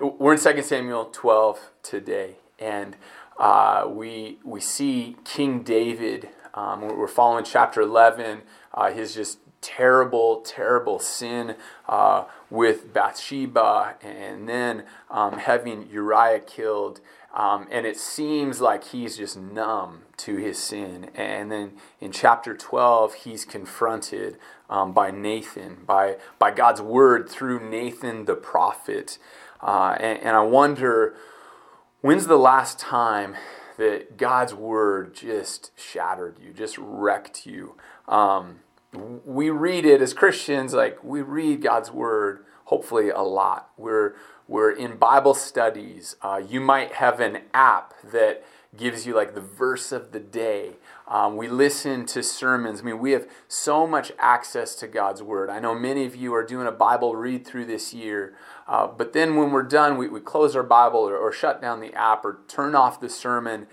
we're 0.00 0.34
in 0.34 0.40
2 0.40 0.62
Samuel 0.62 1.06
12 1.06 1.70
today, 1.82 2.36
and 2.58 2.96
uh, 3.38 3.84
we, 3.88 4.38
we 4.44 4.60
see 4.60 5.16
King 5.24 5.62
David. 5.62 6.28
Um, 6.54 6.82
we're 6.82 7.08
following 7.08 7.44
chapter 7.44 7.80
11, 7.80 8.42
uh, 8.74 8.92
his 8.92 9.14
just 9.14 9.38
terrible, 9.60 10.40
terrible 10.42 10.98
sin 10.98 11.56
uh, 11.88 12.24
with 12.48 12.92
Bathsheba, 12.92 13.96
and 14.00 14.48
then 14.48 14.84
um, 15.10 15.38
having 15.38 15.88
Uriah 15.90 16.40
killed. 16.40 17.00
Um, 17.34 17.68
and 17.70 17.86
it 17.86 17.98
seems 17.98 18.60
like 18.60 18.84
he's 18.84 19.16
just 19.16 19.36
numb 19.36 20.02
to 20.18 20.36
his 20.36 20.58
sin. 20.58 21.10
And 21.14 21.52
then 21.52 21.72
in 22.00 22.10
chapter 22.10 22.56
12, 22.56 23.14
he's 23.14 23.44
confronted 23.44 24.38
um, 24.70 24.92
by 24.92 25.10
Nathan, 25.10 25.78
by, 25.86 26.16
by 26.38 26.50
God's 26.50 26.80
word 26.80 27.28
through 27.28 27.68
Nathan 27.68 28.24
the 28.24 28.34
prophet. 28.34 29.18
Uh, 29.60 29.96
and, 29.98 30.18
and 30.20 30.36
I 30.36 30.42
wonder 30.42 31.14
when's 32.00 32.26
the 32.26 32.36
last 32.36 32.78
time 32.78 33.36
that 33.76 34.16
God's 34.16 34.54
word 34.54 35.14
just 35.14 35.70
shattered 35.78 36.38
you, 36.40 36.52
just 36.52 36.76
wrecked 36.78 37.46
you? 37.46 37.76
Um, 38.06 38.60
we 38.92 39.50
read 39.50 39.84
it 39.84 40.00
as 40.00 40.14
Christians, 40.14 40.72
like 40.72 41.02
we 41.04 41.22
read 41.22 41.62
God's 41.62 41.90
word 41.90 42.44
hopefully 42.68 43.08
a 43.08 43.22
lot. 43.22 43.70
We're, 43.78 44.14
we're 44.46 44.70
in 44.70 44.96
Bible 44.98 45.32
studies. 45.32 46.16
Uh, 46.20 46.42
you 46.46 46.60
might 46.60 46.92
have 46.94 47.18
an 47.18 47.40
app 47.54 47.94
that 48.12 48.44
gives 48.76 49.06
you 49.06 49.14
like 49.14 49.34
the 49.34 49.40
verse 49.40 49.90
of 49.90 50.12
the 50.12 50.20
day. 50.20 50.76
Um, 51.06 51.38
we 51.38 51.48
listen 51.48 52.04
to 52.06 52.22
sermons. 52.22 52.80
I 52.80 52.84
mean, 52.84 52.98
we 52.98 53.12
have 53.12 53.26
so 53.48 53.86
much 53.86 54.12
access 54.18 54.74
to 54.76 54.86
God's 54.86 55.22
Word. 55.22 55.48
I 55.48 55.58
know 55.58 55.74
many 55.74 56.04
of 56.04 56.14
you 56.14 56.34
are 56.34 56.44
doing 56.44 56.66
a 56.66 56.72
Bible 56.72 57.16
read 57.16 57.46
through 57.46 57.64
this 57.64 57.94
year, 57.94 58.34
uh, 58.68 58.86
but 58.86 59.14
then 59.14 59.36
when 59.36 59.50
we're 59.50 59.62
done, 59.62 59.96
we, 59.96 60.08
we 60.08 60.20
close 60.20 60.54
our 60.54 60.62
Bible 60.62 61.00
or, 61.00 61.16
or 61.16 61.32
shut 61.32 61.62
down 61.62 61.80
the 61.80 61.94
app 61.94 62.24
or 62.24 62.40
turn 62.46 62.74
off 62.74 63.00
the 63.00 63.08
sermon, 63.08 63.66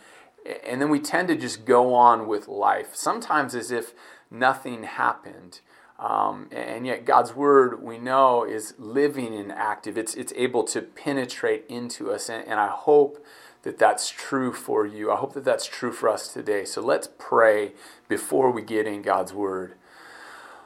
and 0.66 0.82
then 0.82 0.90
we 0.90 1.00
tend 1.00 1.28
to 1.28 1.36
just 1.36 1.66
go 1.66 1.94
on 1.94 2.28
with 2.28 2.48
life, 2.48 2.96
sometimes 2.96 3.54
as 3.54 3.72
if 3.72 3.94
nothing 4.32 4.84
happened. 4.84 5.60
Um, 6.00 6.50
and 6.52 6.86
yet, 6.86 7.06
God's 7.06 7.36
Word, 7.36 7.82
we 7.82 7.98
know, 7.98 8.44
is 8.44 8.74
living 8.78 9.34
and 9.34 9.52
active. 9.52 9.98
It's, 9.98 10.14
it's 10.16 10.34
able 10.36 10.64
to 10.66 10.82
penetrate 10.82 11.66
into 11.70 12.12
us. 12.12 12.28
And, 12.30 12.46
and 12.48 12.60
I 12.60 12.68
hope 12.68 13.26
that 13.64 13.78
that's 13.78 14.10
true 14.10 14.54
for 14.54 14.86
you. 14.86 15.12
I 15.12 15.16
hope 15.16 15.34
that 15.34 15.46
that's 15.46 15.66
true 15.66 15.92
for 15.92 16.10
us 16.10 16.28
today. 16.32 16.66
So 16.66 16.82
let's 16.82 17.10
pray 17.18 17.74
before 18.08 18.52
we 18.52 18.62
get 18.62 18.88
in 18.88 19.02
God's 19.02 19.34
Word. 19.34 19.76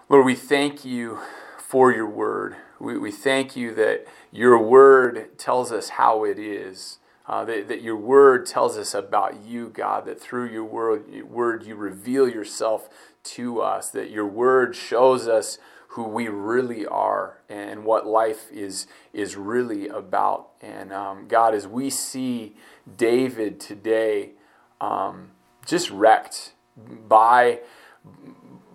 Lord, 0.09 0.26
we 0.26 0.36
thank 0.36 0.84
you 0.84 1.20
for 1.58 1.92
your 1.94 2.09
Word. 2.09 2.56
We, 2.80 2.98
we 2.98 3.12
thank 3.12 3.56
you 3.56 3.74
that 3.76 4.08
your 4.32 4.58
Word 4.58 5.38
tells 5.38 5.72
us 5.72 5.90
how 5.90 6.24
it 6.24 6.40
is. 6.40 6.98
Uh, 7.28 7.46
that, 7.46 7.68
that 7.68 7.84
your 7.84 7.96
word 7.96 8.44
tells 8.48 8.76
us 8.76 8.96
about 8.96 9.44
you, 9.46 9.70
God, 9.70 10.06
that 10.06 10.20
through 10.20 10.50
your 10.50 10.64
word, 10.64 11.30
word 11.30 11.64
you 11.64 11.76
reveal 11.76 12.28
yourself 12.28 12.90
to 13.24 13.62
us, 13.62 13.92
that 13.92 14.10
your 14.10 14.26
word 14.26 14.76
shows 14.76 15.28
us 15.28 15.60
who 15.90 16.04
we 16.04 16.28
really 16.28 16.86
are 16.86 17.38
and 17.50 17.84
what 17.84 18.08
life 18.08 18.52
is, 18.52 18.88
is 19.14 19.36
really 19.36 19.88
about. 19.88 20.50
And 20.62 20.94
um, 20.94 21.28
God, 21.28 21.54
as 21.54 21.68
we 21.68 21.90
see 21.90 22.56
David 22.98 23.60
today 23.60 24.32
um, 24.80 25.32
just 25.66 25.90
wrecked 25.90 26.54
by, 26.78 27.62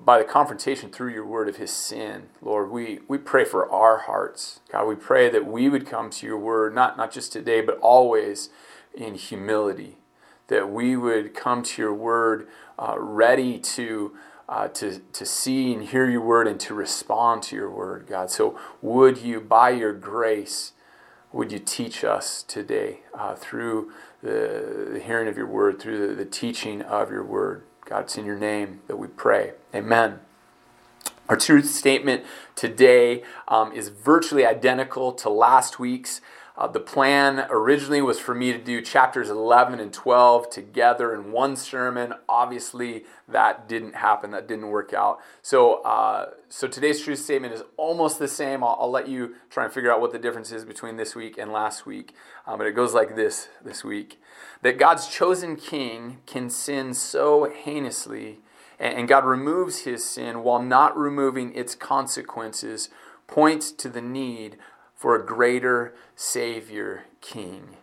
by 0.05 0.19
the 0.19 0.25
confrontation 0.25 0.91
through 0.91 1.13
your 1.13 1.27
word 1.27 1.49
of 1.49 1.57
his 1.57 1.71
sin, 1.71 2.25
Lord, 2.43 2.71
we, 2.71 3.01
we 3.09 3.17
pray 3.17 3.45
for 3.45 3.71
our 3.71 3.99
hearts. 3.99 4.61
God, 4.71 4.87
we 4.87 4.95
pray 4.95 5.31
that 5.31 5.47
we 5.47 5.69
would 5.69 5.87
come 5.87 6.11
to 6.11 6.27
your 6.27 6.39
word, 6.39 6.75
not, 6.75 6.97
not 6.97 7.11
just 7.11 7.33
today, 7.33 7.61
but 7.61 7.79
always 7.79 8.51
in 8.95 9.15
humility, 9.15 9.97
that 10.49 10.71
we 10.71 10.97
would 10.97 11.35
come 11.35 11.63
to 11.63 11.83
your 11.83 11.95
word 11.95 12.49
uh, 12.79 12.97
ready 12.99 13.59
to 13.59 14.15
uh, 14.47 14.69
to, 14.69 14.98
to 15.13 15.25
see 15.25 15.73
and 15.73 15.85
hear 15.85 16.09
your 16.09 16.20
word 16.20 16.47
and 16.47 16.61
to 16.61 16.75
respond 16.75 17.43
to 17.43 17.57
your 17.57 17.70
word, 17.70 18.07
God. 18.07 18.31
So, 18.31 18.59
would 18.83 19.19
you, 19.19 19.41
by 19.41 19.70
your 19.70 19.95
grace, 19.95 20.73
would 21.33 21.51
you 21.51 21.59
teach 21.59 22.05
us 22.05 22.43
today 22.43 23.01
uh, 23.14 23.35
through 23.35 23.93
the, 24.23 24.91
the, 24.93 25.01
hearing 25.01 25.29
of 25.29 25.37
your 25.37 25.47
word, 25.47 25.81
through 25.81 26.09
the, 26.09 26.14
the 26.14 26.25
teaching 26.27 26.83
of 26.83 27.11
your 27.11 27.25
word? 27.25 27.64
God, 27.84 28.05
it's 28.05 28.17
in 28.17 28.24
your 28.24 28.39
name 28.39 28.80
that 28.86 28.96
we 28.96 29.08
pray. 29.08 29.52
Amen. 29.74 30.20
Our 31.28 31.36
truth 31.36 31.67
statement 31.67 32.24
today 32.55 33.22
um, 33.48 33.72
is 33.72 33.89
virtually 33.89 34.46
identical 34.46 35.12
to 35.12 35.28
last 35.28 35.78
week's. 35.78 36.20
Uh, 36.57 36.69
the 36.69 36.81
plan 36.81 37.47
originally 37.51 38.01
was 38.01 38.20
for 38.20 38.33
me 38.33 38.53
to 38.53 38.59
do 38.59 38.81
chapters 38.81 39.29
11 39.29 39.81
and 39.81 39.92
12 39.92 40.48
together 40.51 41.13
in 41.13 41.33
one 41.33 41.57
sermon. 41.57 42.15
Obviously, 42.29 43.05
that 43.27 43.69
didn't 43.69 43.97
happen. 43.97 44.31
That 44.31 44.47
didn't 44.47 44.69
work 44.69 44.95
out. 44.95 45.19
So, 45.43 45.83
uh, 45.83 46.31
so 46.48 46.69
today's 46.69 47.01
truth 47.01 47.19
statement 47.19 47.55
is 47.55 47.64
almost 47.77 48.20
the 48.20 48.29
same. 48.29 48.63
I'll, 48.63 48.77
I'll, 48.79 48.91
let 48.91 49.09
you 49.09 49.35
try 49.51 49.64
and 49.64 49.73
figure 49.73 49.93
out 49.93 50.01
what 50.01 50.13
the 50.13 50.19
difference 50.19 50.53
is 50.53 50.64
between 50.64 50.97
this 50.97 51.17
week 51.17 51.39
and 51.39 51.51
last 51.51 51.87
week. 51.87 52.14
Um, 52.47 52.59
but 52.59 52.69
it 52.69 52.77
goes 52.77 52.95
like 52.95 53.17
this 53.17 53.48
this 53.64 53.83
week: 53.83 54.23
that 54.63 54.79
God's 54.79 55.09
chosen 55.09 55.57
king 55.57 56.19
can 56.25 56.51
sin 56.51 56.95
so 56.95 57.51
heinously, 57.53 58.39
and, 58.79 58.97
and 58.97 59.09
God 59.09 59.25
removes 59.25 59.81
his 59.81 60.05
sin 60.05 60.45
while 60.45 60.63
not 60.63 60.97
removing 60.97 61.53
its 61.53 61.75
consequences. 61.75 62.91
Points 63.27 63.73
to 63.73 63.89
the 63.89 64.03
need 64.03 64.59
for 65.05 65.15
a 65.15 65.27
greater 65.27 65.92
Savior 66.17 67.05
King. 67.20 67.77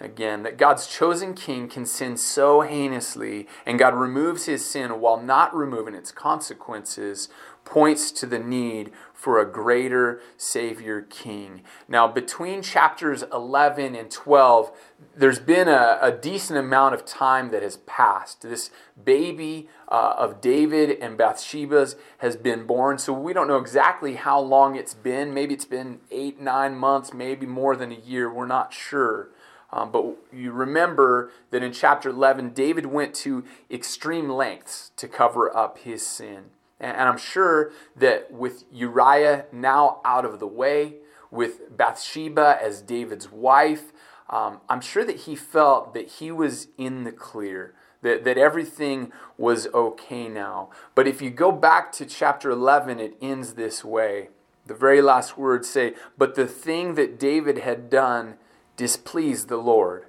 Again, 0.00 0.42
that 0.42 0.56
God's 0.56 0.86
chosen 0.86 1.34
king 1.34 1.68
can 1.68 1.84
sin 1.84 2.16
so 2.16 2.62
heinously, 2.62 3.46
and 3.66 3.78
God 3.78 3.92
removes 3.92 4.46
his 4.46 4.64
sin 4.64 4.98
while 4.98 5.20
not 5.22 5.54
removing 5.54 5.94
its 5.94 6.10
consequences, 6.10 7.28
points 7.64 8.10
to 8.12 8.26
the 8.26 8.38
need 8.38 8.92
for 9.12 9.40
a 9.40 9.50
greater 9.50 10.20
Savior 10.36 11.00
King. 11.02 11.62
Now, 11.86 12.08
between 12.08 12.60
chapters 12.60 13.22
11 13.32 13.94
and 13.94 14.10
12, 14.10 14.72
there's 15.16 15.38
been 15.38 15.68
a, 15.68 15.98
a 16.02 16.10
decent 16.10 16.58
amount 16.58 16.94
of 16.94 17.04
time 17.04 17.52
that 17.52 17.62
has 17.62 17.76
passed. 17.78 18.42
This 18.42 18.70
baby 19.02 19.68
uh, 19.88 20.14
of 20.18 20.40
David 20.40 20.98
and 21.00 21.16
Bathsheba's 21.16 21.94
has 22.18 22.34
been 22.36 22.66
born, 22.66 22.98
so 22.98 23.12
we 23.12 23.32
don't 23.32 23.46
know 23.46 23.58
exactly 23.58 24.16
how 24.16 24.40
long 24.40 24.74
it's 24.74 24.94
been. 24.94 25.32
Maybe 25.32 25.54
it's 25.54 25.64
been 25.64 26.00
eight, 26.10 26.40
nine 26.40 26.74
months, 26.74 27.14
maybe 27.14 27.46
more 27.46 27.76
than 27.76 27.92
a 27.92 27.96
year. 27.96 28.32
We're 28.32 28.46
not 28.46 28.74
sure. 28.74 29.28
Um, 29.72 29.90
but 29.90 30.16
you 30.32 30.52
remember 30.52 31.30
that 31.50 31.62
in 31.62 31.72
chapter 31.72 32.10
11, 32.10 32.50
David 32.50 32.86
went 32.86 33.14
to 33.14 33.44
extreme 33.70 34.28
lengths 34.28 34.90
to 34.96 35.08
cover 35.08 35.54
up 35.56 35.78
his 35.78 36.04
sin. 36.06 36.50
And, 36.82 37.08
I'm 37.08 37.16
sure 37.16 37.70
that 37.96 38.32
with 38.32 38.64
Uriah 38.70 39.46
now 39.52 40.00
out 40.04 40.24
of 40.24 40.40
the 40.40 40.46
way, 40.46 40.96
with 41.30 41.74
Bathsheba 41.74 42.58
as 42.60 42.82
David's 42.82 43.30
wife, 43.30 43.92
um, 44.28 44.60
I'm 44.68 44.80
sure 44.80 45.04
that 45.04 45.20
he 45.20 45.36
felt 45.36 45.94
that 45.94 46.08
he 46.08 46.30
was 46.32 46.68
in 46.76 47.04
the 47.04 47.12
clear, 47.12 47.74
that, 48.02 48.24
that 48.24 48.36
everything 48.36 49.12
was 49.38 49.68
okay 49.68 50.28
now. 50.28 50.70
But 50.94 51.06
if 51.06 51.22
you 51.22 51.30
go 51.30 51.52
back 51.52 51.92
to 51.92 52.04
chapter 52.04 52.50
11, 52.50 52.98
it 52.98 53.16
ends 53.22 53.54
this 53.54 53.84
way. 53.84 54.28
The 54.66 54.74
very 54.74 55.00
last 55.00 55.38
words 55.38 55.68
say, 55.68 55.94
But 56.18 56.34
the 56.34 56.46
thing 56.46 56.94
that 56.94 57.18
David 57.18 57.58
had 57.58 57.88
done 57.88 58.34
displeased 58.76 59.48
the 59.48 59.56
Lord. 59.56 60.06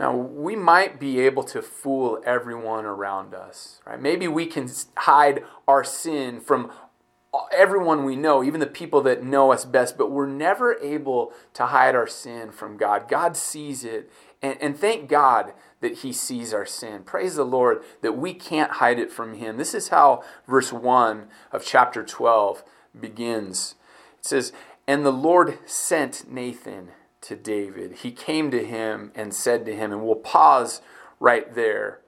Now, 0.00 0.16
we 0.16 0.56
might 0.56 0.98
be 0.98 1.20
able 1.20 1.42
to 1.42 1.60
fool 1.60 2.22
everyone 2.24 2.86
around 2.86 3.34
us, 3.34 3.82
right? 3.86 4.00
Maybe 4.00 4.26
we 4.26 4.46
can 4.46 4.66
hide 4.96 5.44
our 5.68 5.84
sin 5.84 6.40
from 6.40 6.72
uh, 7.34 7.40
everyone 7.52 8.06
we 8.06 8.16
know, 8.16 8.42
even 8.42 8.60
the 8.60 8.66
people 8.66 9.02
that 9.02 9.22
know 9.22 9.52
us 9.52 9.66
best, 9.66 9.98
but 9.98 10.10
we're 10.10 10.24
never 10.24 10.78
able 10.80 11.34
to 11.52 11.66
hide 11.66 11.94
our 11.94 12.06
sin 12.06 12.50
from 12.50 12.78
God. 12.78 13.08
God 13.10 13.36
sees 13.36 13.84
it, 13.84 14.10
and, 14.40 14.56
and 14.62 14.74
thank 14.74 15.06
God 15.06 15.52
that 15.82 15.98
He 15.98 16.14
sees 16.14 16.54
our 16.54 16.64
sin. 16.64 17.02
Praise 17.02 17.36
the 17.36 17.44
Lord 17.44 17.82
that 18.00 18.16
we 18.16 18.32
can't 18.32 18.72
hide 18.72 18.98
it 18.98 19.12
from 19.12 19.34
Him. 19.34 19.58
This 19.58 19.74
is 19.74 19.88
how 19.88 20.24
verse 20.48 20.72
1 20.72 21.26
of 21.52 21.62
chapter 21.62 22.02
12 22.02 22.64
begins. 22.98 23.74
It 24.18 24.24
says, 24.24 24.54
And 24.88 25.04
the 25.04 25.12
Lord 25.12 25.58
sent 25.66 26.24
Nathan 26.26 26.92
to 27.22 27.36
David. 27.36 27.98
He 28.02 28.10
came 28.12 28.50
to 28.50 28.64
him 28.64 29.12
and 29.14 29.34
said 29.34 29.66
to 29.66 29.74
him, 29.74 29.92
and 29.92 30.02
we'll 30.02 30.14
pause 30.14 30.80
right 31.18 31.54
there. 31.54 32.00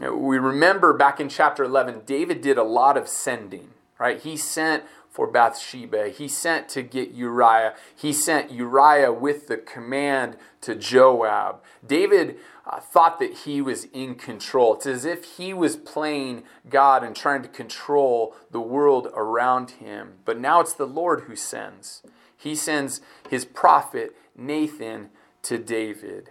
We 0.00 0.38
remember 0.38 0.92
back 0.92 1.20
in 1.20 1.28
chapter 1.28 1.64
11, 1.64 2.02
David 2.04 2.40
did 2.40 2.58
a 2.58 2.64
lot 2.64 2.96
of 2.96 3.08
sending, 3.08 3.70
right? 3.98 4.20
He 4.20 4.36
sent 4.36 4.84
for 5.16 5.26
Bathsheba. 5.26 6.10
He 6.10 6.28
sent 6.28 6.68
to 6.70 6.82
get 6.82 7.12
Uriah. 7.12 7.74
He 7.94 8.12
sent 8.12 8.50
Uriah 8.50 9.10
with 9.10 9.48
the 9.48 9.56
command 9.56 10.36
to 10.60 10.74
Joab. 10.74 11.62
David 11.84 12.36
uh, 12.66 12.80
thought 12.80 13.18
that 13.20 13.32
he 13.32 13.62
was 13.62 13.84
in 13.94 14.16
control. 14.16 14.74
It's 14.74 14.84
as 14.84 15.06
if 15.06 15.38
he 15.38 15.54
was 15.54 15.76
playing 15.76 16.42
God 16.68 17.02
and 17.02 17.16
trying 17.16 17.40
to 17.40 17.48
control 17.48 18.36
the 18.50 18.60
world 18.60 19.08
around 19.14 19.70
him. 19.70 20.16
But 20.26 20.38
now 20.38 20.60
it's 20.60 20.74
the 20.74 20.86
Lord 20.86 21.22
who 21.22 21.34
sends. 21.34 22.02
He 22.36 22.54
sends 22.54 23.00
his 23.30 23.46
prophet 23.46 24.14
Nathan 24.36 25.10
to 25.42 25.58
David. 25.58 26.30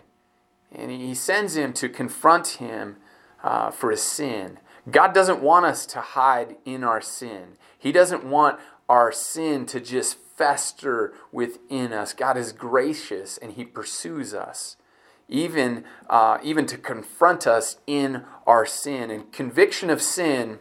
And 0.71 0.91
he 0.91 1.15
sends 1.15 1.55
him 1.55 1.73
to 1.73 1.89
confront 1.89 2.47
him 2.47 2.97
uh, 3.43 3.71
for 3.71 3.91
his 3.91 4.01
sin. 4.01 4.59
God 4.89 5.13
doesn't 5.13 5.41
want 5.41 5.65
us 5.65 5.85
to 5.87 6.01
hide 6.01 6.57
in 6.65 6.83
our 6.83 7.01
sin. 7.01 7.57
He 7.77 7.91
doesn't 7.91 8.23
want 8.23 8.59
our 8.87 9.11
sin 9.11 9.65
to 9.67 9.79
just 9.79 10.17
fester 10.35 11.13
within 11.31 11.93
us. 11.93 12.13
God 12.13 12.37
is 12.37 12.51
gracious 12.51 13.37
and 13.37 13.53
He 13.53 13.65
pursues 13.65 14.33
us, 14.33 14.77
even, 15.27 15.85
uh, 16.09 16.37
even 16.43 16.65
to 16.67 16.77
confront 16.77 17.47
us 17.47 17.77
in 17.87 18.23
our 18.45 18.65
sin. 18.65 19.09
And 19.09 19.31
conviction 19.31 19.89
of 19.89 20.01
sin 20.01 20.59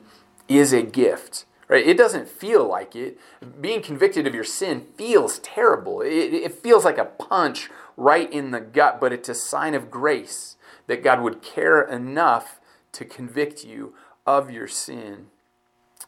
is 0.49 0.73
a 0.73 0.82
gift. 0.82 1.44
Right? 1.69 1.87
It 1.87 1.96
doesn't 1.96 2.28
feel 2.28 2.69
like 2.69 2.94
it. 2.94 3.19
Being 3.61 3.82
convicted 3.82 4.26
of 4.26 4.34
your 4.34 4.44
sin 4.44 4.87
feels 4.96 5.38
terrible. 5.38 6.02
It, 6.02 6.34
it 6.34 6.52
feels 6.52 6.84
like 6.84 6.99
a 6.99 7.06
punch 7.06 7.70
right 7.96 8.31
in 8.31 8.50
the 8.50 8.61
gut, 8.61 9.00
but 9.00 9.12
it's 9.12 9.28
a 9.28 9.34
sign 9.34 9.75
of 9.75 9.90
grace 9.90 10.56
that 10.87 11.02
God 11.02 11.22
would 11.22 11.43
care 11.43 11.82
enough 11.82 12.61
to 12.93 13.05
convict 13.05 13.64
you 13.64 13.94
of 14.26 14.50
your 14.50 14.69
sin. 14.69 15.26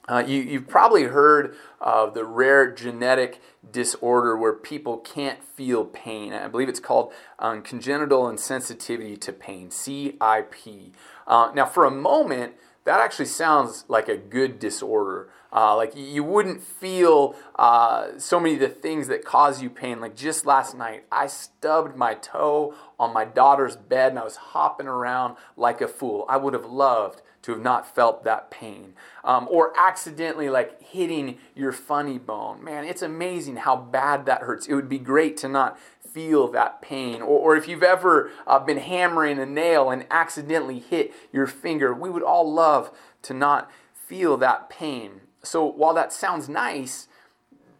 Uh, 0.08 0.22
you, 0.24 0.60
have 0.60 0.68
probably 0.68 1.04
heard 1.04 1.56
of 1.80 2.14
the 2.14 2.24
rare 2.24 2.70
genetic 2.70 3.40
disorder 3.72 4.36
where 4.36 4.52
people 4.52 4.98
can't 4.98 5.42
feel 5.42 5.84
pain. 5.84 6.32
I 6.32 6.46
believe 6.46 6.68
it's 6.68 6.80
called 6.80 7.12
um, 7.40 7.62
congenital 7.62 8.24
insensitivity 8.24 9.20
to 9.22 9.32
pain, 9.32 9.70
CIP. 9.70 10.94
Uh, 11.26 11.50
now, 11.54 11.66
for 11.66 11.84
a 11.84 11.90
moment, 11.90 12.54
that 12.86 13.00
actually 13.00 13.26
sounds 13.26 13.84
like 13.88 14.08
a 14.08 14.16
good 14.16 14.58
disorder. 14.58 15.28
Uh, 15.52 15.76
like 15.76 15.92
you 15.96 16.22
wouldn't 16.22 16.62
feel 16.62 17.34
uh, 17.56 18.08
so 18.18 18.38
many 18.38 18.54
of 18.54 18.60
the 18.60 18.68
things 18.68 19.08
that 19.08 19.24
cause 19.24 19.60
you 19.60 19.68
pain. 19.68 20.00
Like 20.00 20.16
just 20.16 20.46
last 20.46 20.76
night, 20.76 21.04
I 21.10 21.26
stubbed 21.26 21.96
my 21.96 22.14
toe 22.14 22.74
on 22.98 23.12
my 23.12 23.24
daughter's 23.24 23.76
bed 23.76 24.10
and 24.10 24.18
I 24.18 24.24
was 24.24 24.36
hopping 24.36 24.86
around 24.86 25.36
like 25.56 25.80
a 25.80 25.88
fool. 25.88 26.24
I 26.28 26.36
would 26.36 26.54
have 26.54 26.66
loved 26.66 27.22
to 27.42 27.52
have 27.52 27.62
not 27.62 27.94
felt 27.94 28.24
that 28.24 28.50
pain. 28.50 28.94
Um, 29.22 29.46
or 29.50 29.72
accidentally 29.78 30.50
like 30.50 30.82
hitting 30.82 31.38
your 31.54 31.70
funny 31.70 32.18
bone. 32.18 32.62
Man, 32.62 32.84
it's 32.84 33.02
amazing 33.02 33.56
how 33.56 33.76
bad 33.76 34.26
that 34.26 34.42
hurts. 34.42 34.66
It 34.66 34.74
would 34.74 34.88
be 34.88 34.98
great 34.98 35.36
to 35.38 35.48
not 35.48 35.78
feel 36.16 36.48
that 36.48 36.80
pain. 36.80 37.20
Or, 37.20 37.38
or 37.38 37.56
if 37.56 37.68
you've 37.68 37.82
ever 37.82 38.30
uh, 38.46 38.58
been 38.58 38.78
hammering 38.78 39.38
a 39.38 39.44
nail 39.44 39.90
and 39.90 40.06
accidentally 40.10 40.78
hit 40.78 41.12
your 41.30 41.46
finger, 41.46 41.92
we 41.92 42.08
would 42.08 42.22
all 42.22 42.50
love 42.50 42.90
to 43.20 43.34
not 43.34 43.70
feel 43.92 44.38
that 44.38 44.70
pain. 44.70 45.20
So 45.42 45.66
while 45.66 45.92
that 45.92 46.14
sounds 46.14 46.48
nice, 46.48 47.08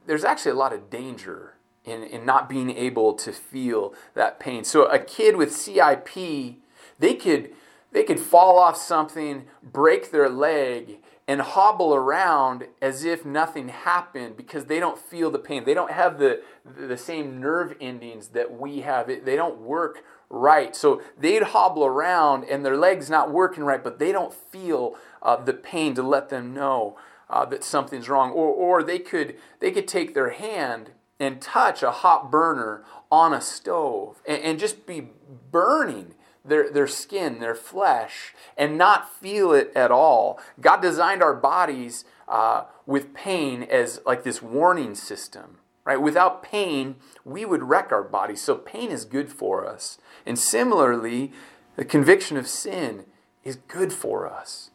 there's 0.05 0.23
actually 0.23 0.53
a 0.53 0.57
lot 0.57 0.75
of 0.75 0.91
danger 0.91 1.55
in, 1.87 2.03
in 2.03 2.27
not 2.27 2.47
being 2.47 2.69
able 2.69 3.15
to 3.15 3.33
feel 3.33 3.95
that 4.13 4.39
pain. 4.39 4.65
So 4.65 4.85
a 4.85 4.99
kid 4.99 5.37
with 5.37 5.55
CIP, 5.55 6.59
they 6.99 7.15
could 7.15 7.55
they 7.93 8.05
could 8.05 8.21
fall 8.21 8.59
off 8.59 8.77
something, 8.77 9.47
break 9.63 10.11
their 10.11 10.29
leg, 10.29 10.99
and 11.29 11.41
hobble 11.41 11.95
around 11.95 12.67
as 12.81 13.05
if 13.05 13.25
nothing 13.25 13.69
happened 13.69 14.37
because 14.37 14.67
they 14.67 14.79
don't 14.79 14.99
feel 14.99 15.31
the 15.31 15.39
pain. 15.39 15.65
They 15.65 15.75
don't 15.75 15.91
have 15.91 16.19
the, 16.19 16.43
the 16.65 16.97
same 16.97 17.41
nerve 17.41 17.75
endings 17.81 18.29
that 18.29 18.57
we 18.59 18.81
have. 18.81 19.11
It, 19.11 19.25
They 19.25 19.35
don't 19.35 19.61
work 19.61 20.05
right. 20.31 20.75
So 20.77 21.03
they'd 21.19 21.43
hobble 21.43 21.85
around 21.85 22.45
and 22.45 22.65
their 22.65 22.77
leg's 22.77 23.11
not 23.11 23.33
working 23.33 23.65
right, 23.65 23.83
but 23.83 23.99
they 23.99 24.13
don't 24.13 24.33
feel 24.33 24.97
uh, 25.23 25.37
the 25.37 25.53
pain 25.53 25.95
to 25.95 26.03
let 26.03 26.29
them 26.29 26.55
know 26.55 26.97
uh, 27.29 27.45
that 27.47 27.65
something's 27.65 28.09
wrong. 28.09 28.31
Or, 28.31 28.49
or 28.49 28.83
they, 28.85 29.01
could, 29.01 29.37
they 29.59 29.73
could 29.73 29.89
take 29.89 30.15
their 30.15 30.31
hand 30.31 30.91
and 31.19 31.41
touch 31.41 31.83
a 31.83 31.91
hot 31.91 32.31
burner 32.31 32.85
on 33.11 33.33
a 33.33 33.41
stove 33.41 34.23
and, 34.27 34.43
and 34.43 34.59
just 34.61 34.87
be 34.87 35.09
burning 35.51 36.15
their, 36.49 36.71
their 36.71 36.87
skin, 36.87 37.41
their 37.41 37.55
flesh, 37.55 38.35
and 38.57 38.79
not 38.79 39.13
feel 39.15 39.53
it 39.53 39.73
at 39.75 39.91
all. 39.91 40.41
God 40.61 40.81
designed 40.81 41.23
our 41.23 41.35
bodies 41.35 42.05
uh, 42.29 42.65
with 42.87 43.15
pain 43.15 43.63
as 43.63 44.01
like 44.07 44.23
this 44.23 44.43
warning 44.43 44.95
system, 44.95 45.59
right? 45.85 46.01
Without 46.01 46.43
pain, 46.43 46.97
we 47.25 47.45
would 47.45 47.63
wreck 47.63 47.93
our 47.93 48.03
bodies. 48.03 48.43
So 48.43 48.57
pain 48.57 48.91
is 48.91 49.05
good 49.05 49.31
for 49.31 49.67
us. 49.67 49.99
And 50.25 50.39
similarly, 50.39 51.33
the 51.77 51.85
conviction 51.85 52.37
of 52.37 52.49
sin 52.49 53.05
is 53.45 53.57
good 53.69 53.93
for 53.93 54.27
us. 54.27 54.71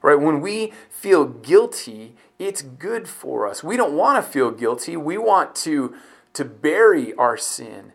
Right? 0.00 0.18
When 0.18 0.40
we 0.40 0.72
feel 0.90 1.24
guilty, 1.24 2.16
it's 2.38 2.60
good 2.60 3.08
for 3.08 3.46
us. 3.46 3.62
We 3.62 3.76
don't 3.76 3.94
want 3.94 4.24
to 4.24 4.30
feel 4.30 4.50
guilty. 4.50 4.96
We 4.96 5.16
want 5.16 5.54
to, 5.56 5.94
to 6.32 6.44
bury 6.44 7.14
our 7.14 7.36
sin. 7.36 7.92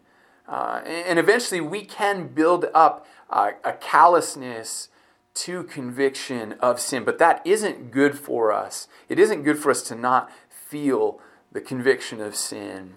Uh, 0.47 0.81
and 0.85 1.19
eventually 1.19 1.59
we 1.59 1.83
can 1.83 2.29
build 2.29 2.65
up 2.74 3.06
uh, 3.29 3.51
a 3.63 3.74
callousness 3.74 4.89
to 5.33 5.63
conviction 5.63 6.53
of 6.53 6.79
sin. 6.79 7.03
But 7.03 7.19
that 7.19 7.45
isn't 7.45 7.91
good 7.91 8.18
for 8.18 8.51
us. 8.51 8.88
It 9.07 9.19
isn't 9.19 9.44
good 9.44 9.59
for 9.59 9.69
us 9.69 9.81
to 9.83 9.95
not 9.95 10.31
feel 10.50 11.19
the 11.51 11.62
conviction 11.62 12.19
of 12.21 12.35
sin. 12.35 12.95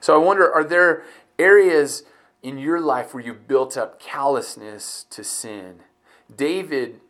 So 0.00 0.14
I 0.14 0.24
wonder 0.24 0.52
are 0.52 0.64
there 0.64 1.04
areas 1.38 2.04
in 2.42 2.58
your 2.58 2.80
life 2.80 3.12
where 3.12 3.22
you 3.22 3.34
built 3.34 3.76
up 3.76 4.00
callousness 4.00 5.04
to 5.10 5.24
sin? 5.24 5.80
David 6.34 7.00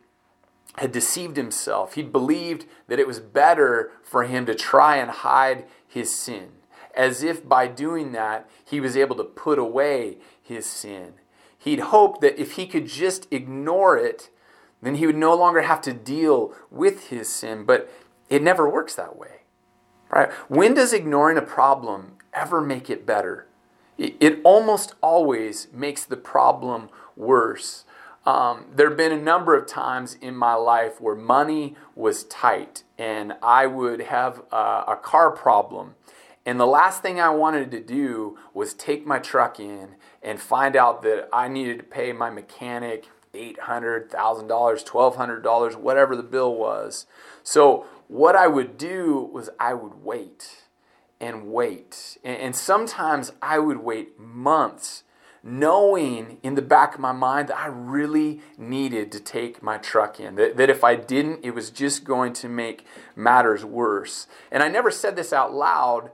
had 0.77 0.91
deceived 0.91 1.37
himself. 1.37 1.95
He 1.95 2.01
believed 2.01 2.65
that 2.87 2.99
it 2.99 3.07
was 3.07 3.19
better 3.19 3.91
for 4.03 4.23
him 4.23 4.45
to 4.45 4.55
try 4.55 4.97
and 4.97 5.11
hide 5.11 5.65
his 5.87 6.15
sin, 6.15 6.49
as 6.95 7.23
if 7.23 7.47
by 7.47 7.67
doing 7.67 8.13
that 8.13 8.49
he 8.63 8.79
was 8.79 8.95
able 8.95 9.15
to 9.17 9.23
put 9.23 9.59
away 9.59 10.17
his 10.41 10.65
sin. 10.65 11.13
He'd 11.63 11.79
hoped 11.79 12.21
that 12.21 12.41
if 12.41 12.53
he 12.53 12.65
could 12.65 12.87
just 12.87 13.27
ignore 13.29 13.95
it, 13.95 14.31
then 14.81 14.95
he 14.95 15.05
would 15.05 15.15
no 15.15 15.35
longer 15.35 15.61
have 15.61 15.79
to 15.81 15.93
deal 15.93 16.55
with 16.71 17.09
his 17.09 17.31
sin. 17.31 17.65
But 17.65 17.87
it 18.29 18.41
never 18.41 18.67
works 18.67 18.95
that 18.95 19.15
way. 19.15 19.41
Right? 20.09 20.31
When 20.47 20.73
does 20.73 20.91
ignoring 20.91 21.37
a 21.37 21.43
problem 21.43 22.13
ever 22.33 22.61
make 22.61 22.89
it 22.89 23.05
better? 23.05 23.45
It, 23.99 24.39
almost 24.43 24.95
always 25.01 25.67
makes 25.71 26.03
the 26.03 26.17
problem 26.17 26.89
worse. 27.15 27.85
Um, 28.25 28.65
there 28.73 28.89
have 28.89 28.97
been 28.97 29.11
a 29.11 29.21
number 29.21 29.55
of 29.55 29.67
times 29.67 30.15
in 30.15 30.35
my 30.35 30.55
life 30.55 30.99
where 30.99 31.13
money 31.13 31.75
was 31.95 32.23
tight 32.23 32.81
and 32.97 33.33
I 33.43 33.67
would 33.67 34.01
have 34.01 34.41
a, 34.51 34.85
a 34.87 34.99
car 34.99 35.29
problem. 35.29 35.93
And 36.43 36.59
the 36.59 36.65
last 36.65 37.03
thing 37.03 37.19
I 37.19 37.29
wanted 37.29 37.69
to 37.69 37.79
do 37.79 38.39
was 38.51 38.73
take 38.73 39.05
my 39.05 39.19
truck 39.19 39.59
in 39.59 39.89
and 40.21 40.39
find 40.39 40.75
out 40.75 41.01
that 41.03 41.29
I 41.33 41.47
needed 41.47 41.77
to 41.79 41.83
pay 41.83 42.13
my 42.13 42.29
mechanic 42.29 43.07
$800, 43.33 44.09
$1,000, 44.09 44.47
$1,200, 44.47 45.75
whatever 45.75 46.15
the 46.15 46.23
bill 46.23 46.55
was. 46.55 47.05
So, 47.43 47.85
what 48.07 48.35
I 48.35 48.47
would 48.47 48.77
do 48.77 49.29
was 49.31 49.49
I 49.59 49.73
would 49.73 50.03
wait 50.03 50.63
and 51.21 51.47
wait. 51.51 52.17
And 52.23 52.55
sometimes 52.55 53.31
I 53.41 53.59
would 53.59 53.77
wait 53.77 54.19
months, 54.19 55.03
knowing 55.43 56.39
in 56.43 56.55
the 56.55 56.61
back 56.61 56.95
of 56.95 56.99
my 56.99 57.13
mind 57.13 57.47
that 57.47 57.57
I 57.57 57.67
really 57.67 58.41
needed 58.57 59.11
to 59.13 59.19
take 59.19 59.63
my 59.63 59.77
truck 59.77 60.19
in. 60.19 60.35
That, 60.35 60.57
that 60.57 60.69
if 60.69 60.83
I 60.83 60.95
didn't, 60.95 61.45
it 61.45 61.51
was 61.51 61.69
just 61.69 62.03
going 62.03 62.33
to 62.33 62.49
make 62.49 62.85
matters 63.15 63.63
worse. 63.63 64.27
And 64.51 64.61
I 64.61 64.67
never 64.67 64.91
said 64.91 65.15
this 65.15 65.31
out 65.31 65.53
loud, 65.53 66.11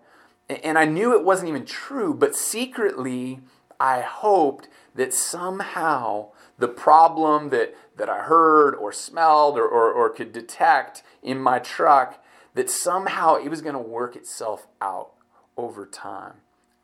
and 0.50 0.78
I 0.78 0.86
knew 0.86 1.18
it 1.18 1.26
wasn't 1.26 1.50
even 1.50 1.66
true, 1.66 2.14
but 2.14 2.36
secretly, 2.36 3.40
I 3.80 4.02
hoped 4.02 4.68
that 4.96 5.14
somehow 5.14 6.30
the 6.58 6.68
problem 6.68 7.50
that, 7.50 7.76
that 7.98 8.10
I 8.10 8.24
heard 8.24 8.76
or 8.76 8.92
smelled 8.92 9.58
or, 9.58 9.68
or, 9.68 9.92
or 9.92 10.10
could 10.10 10.32
detect 10.32 11.04
in 11.22 11.40
my 11.40 11.60
truck, 11.60 12.24
that 12.56 12.70
somehow 12.70 13.36
it 13.36 13.50
was 13.50 13.62
going 13.62 13.76
to 13.76 13.80
work 13.80 14.16
itself 14.16 14.68
out 14.82 15.12
over 15.56 15.86
time. 15.86 16.36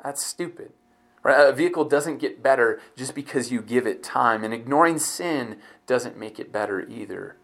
That's 0.04 0.26
stupid. 0.26 0.72
Right? 1.24 1.50
A 1.50 1.54
vehicle 1.54 1.86
doesn't 1.86 2.18
get 2.18 2.44
better 2.44 2.82
just 2.96 3.16
because 3.16 3.52
you 3.52 3.62
give 3.62 3.88
it 3.88 4.04
time, 4.04 4.44
and 4.44 4.54
ignoring 4.54 5.00
sin 5.00 5.58
doesn't 5.88 6.18
make 6.18 6.40
it 6.40 6.52
better 6.52 6.88
either. 6.88 7.38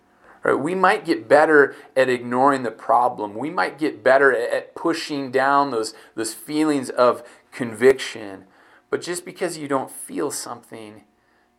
Right? 0.43 0.53
We 0.53 0.75
might 0.75 1.05
get 1.05 1.27
better 1.27 1.75
at 1.95 2.09
ignoring 2.09 2.63
the 2.63 2.71
problem. 2.71 3.35
We 3.35 3.49
might 3.49 3.79
get 3.79 4.03
better 4.03 4.35
at 4.35 4.75
pushing 4.75 5.31
down 5.31 5.71
those, 5.71 5.93
those 6.15 6.33
feelings 6.33 6.89
of 6.89 7.23
conviction. 7.51 8.45
But 8.89 9.01
just 9.01 9.25
because 9.25 9.57
you 9.57 9.67
don't 9.67 9.91
feel 9.91 10.31
something 10.31 11.03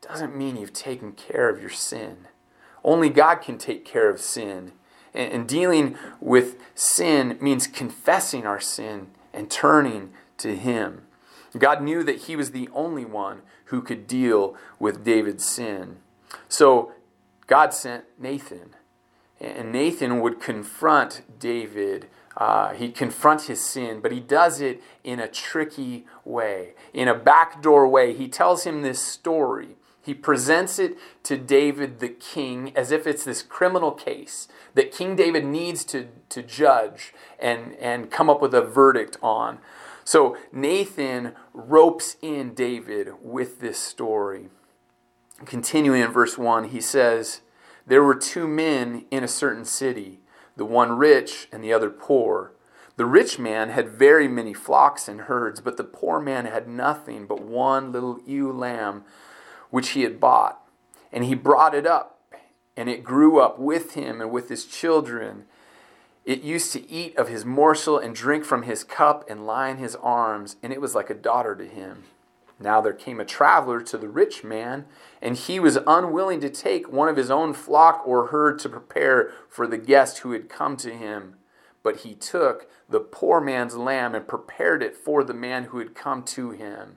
doesn't 0.00 0.36
mean 0.36 0.56
you've 0.56 0.72
taken 0.72 1.12
care 1.12 1.48
of 1.48 1.60
your 1.60 1.70
sin. 1.70 2.28
Only 2.82 3.08
God 3.08 3.36
can 3.36 3.58
take 3.58 3.84
care 3.84 4.08
of 4.08 4.20
sin. 4.20 4.72
And, 5.12 5.48
dealing 5.48 5.96
with 6.20 6.56
sin 6.76 7.36
means 7.40 7.66
confessing 7.66 8.46
our 8.46 8.60
sin 8.60 9.08
and 9.32 9.50
turning 9.50 10.12
to 10.38 10.54
Him. 10.54 11.02
God 11.58 11.82
knew 11.82 12.04
that 12.04 12.22
He 12.22 12.36
was 12.36 12.52
the 12.52 12.68
only 12.72 13.04
one 13.04 13.42
who 13.66 13.82
could 13.82 14.06
deal 14.06 14.56
with 14.78 15.04
David's 15.04 15.44
sin. 15.44 15.96
So 16.48 16.92
God 17.48 17.74
sent 17.74 18.04
Nathan. 18.18 18.76
And 19.40 19.72
Nathan 19.72 20.20
would 20.20 20.40
confront 20.40 21.22
David 21.40 22.06
uh, 22.36 22.74
he 22.74 22.90
confronts 22.90 23.46
his 23.46 23.64
sin, 23.64 24.00
but 24.00 24.12
he 24.12 24.20
does 24.20 24.60
it 24.60 24.82
in 25.02 25.18
a 25.18 25.28
tricky 25.28 26.06
way, 26.24 26.74
in 26.94 27.08
a 27.08 27.14
backdoor 27.14 27.88
way. 27.88 28.14
He 28.14 28.28
tells 28.28 28.64
him 28.64 28.82
this 28.82 29.00
story. 29.00 29.76
He 30.02 30.14
presents 30.14 30.78
it 30.78 30.96
to 31.24 31.36
David 31.36 32.00
the 32.00 32.08
king 32.08 32.72
as 32.74 32.90
if 32.90 33.06
it's 33.06 33.24
this 33.24 33.42
criminal 33.42 33.92
case 33.92 34.48
that 34.74 34.92
King 34.92 35.14
David 35.14 35.44
needs 35.44 35.84
to, 35.86 36.08
to 36.30 36.42
judge 36.42 37.12
and, 37.38 37.74
and 37.74 38.10
come 38.10 38.30
up 38.30 38.40
with 38.40 38.54
a 38.54 38.62
verdict 38.62 39.18
on. 39.22 39.58
So 40.04 40.36
Nathan 40.52 41.34
ropes 41.52 42.16
in 42.22 42.54
David 42.54 43.10
with 43.22 43.60
this 43.60 43.78
story. 43.78 44.48
Continuing 45.44 46.02
in 46.02 46.10
verse 46.10 46.38
1, 46.38 46.70
he 46.70 46.80
says, 46.80 47.40
There 47.86 48.02
were 48.02 48.14
two 48.14 48.48
men 48.48 49.04
in 49.10 49.22
a 49.22 49.28
certain 49.28 49.64
city 49.64 50.19
the 50.60 50.66
one 50.66 50.92
rich 50.92 51.48
and 51.50 51.64
the 51.64 51.72
other 51.72 51.88
poor. 51.88 52.52
The 52.96 53.06
rich 53.06 53.38
man 53.38 53.70
had 53.70 53.88
very 53.88 54.28
many 54.28 54.52
flocks 54.52 55.08
and 55.08 55.22
herds, 55.22 55.58
but 55.58 55.78
the 55.78 55.84
poor 55.84 56.20
man 56.20 56.44
had 56.44 56.68
nothing 56.68 57.24
but 57.24 57.40
one 57.40 57.92
little 57.92 58.20
ewe 58.26 58.52
lamb 58.52 59.04
which 59.70 59.90
he 59.90 60.02
had 60.02 60.20
bought. 60.20 60.60
And 61.10 61.24
he 61.24 61.34
brought 61.34 61.74
it 61.74 61.86
up, 61.86 62.20
and 62.76 62.90
it 62.90 63.02
grew 63.02 63.40
up 63.40 63.58
with 63.58 63.94
him 63.94 64.20
and 64.20 64.30
with 64.30 64.50
his 64.50 64.66
children. 64.66 65.46
It 66.26 66.42
used 66.42 66.74
to 66.74 66.90
eat 66.90 67.16
of 67.16 67.28
his 67.28 67.46
morsel 67.46 67.96
and 67.96 68.14
drink 68.14 68.44
from 68.44 68.64
his 68.64 68.84
cup 68.84 69.24
and 69.30 69.46
lie 69.46 69.70
in 69.70 69.78
his 69.78 69.96
arms, 69.96 70.56
and 70.62 70.74
it 70.74 70.80
was 70.82 70.94
like 70.94 71.08
a 71.08 71.14
daughter 71.14 71.56
to 71.56 71.64
him. 71.64 72.02
Now 72.62 72.82
there 72.82 72.92
came 72.92 73.18
a 73.18 73.24
traveler 73.24 73.80
to 73.80 73.96
the 73.96 74.08
rich 74.08 74.44
man, 74.44 74.84
and 75.22 75.34
he 75.34 75.58
was 75.58 75.78
unwilling 75.86 76.40
to 76.40 76.50
take 76.50 76.92
one 76.92 77.08
of 77.08 77.16
his 77.16 77.30
own 77.30 77.54
flock 77.54 78.02
or 78.06 78.26
herd 78.26 78.58
to 78.60 78.68
prepare 78.68 79.32
for 79.48 79.66
the 79.66 79.78
guest 79.78 80.18
who 80.18 80.32
had 80.32 80.50
come 80.50 80.76
to 80.78 80.94
him. 80.94 81.36
But 81.82 81.98
he 81.98 82.14
took 82.14 82.68
the 82.88 83.00
poor 83.00 83.40
man's 83.40 83.76
lamb 83.76 84.14
and 84.14 84.28
prepared 84.28 84.82
it 84.82 84.94
for 84.94 85.24
the 85.24 85.32
man 85.32 85.64
who 85.64 85.78
had 85.78 85.94
come 85.94 86.22
to 86.24 86.50
him. 86.50 86.96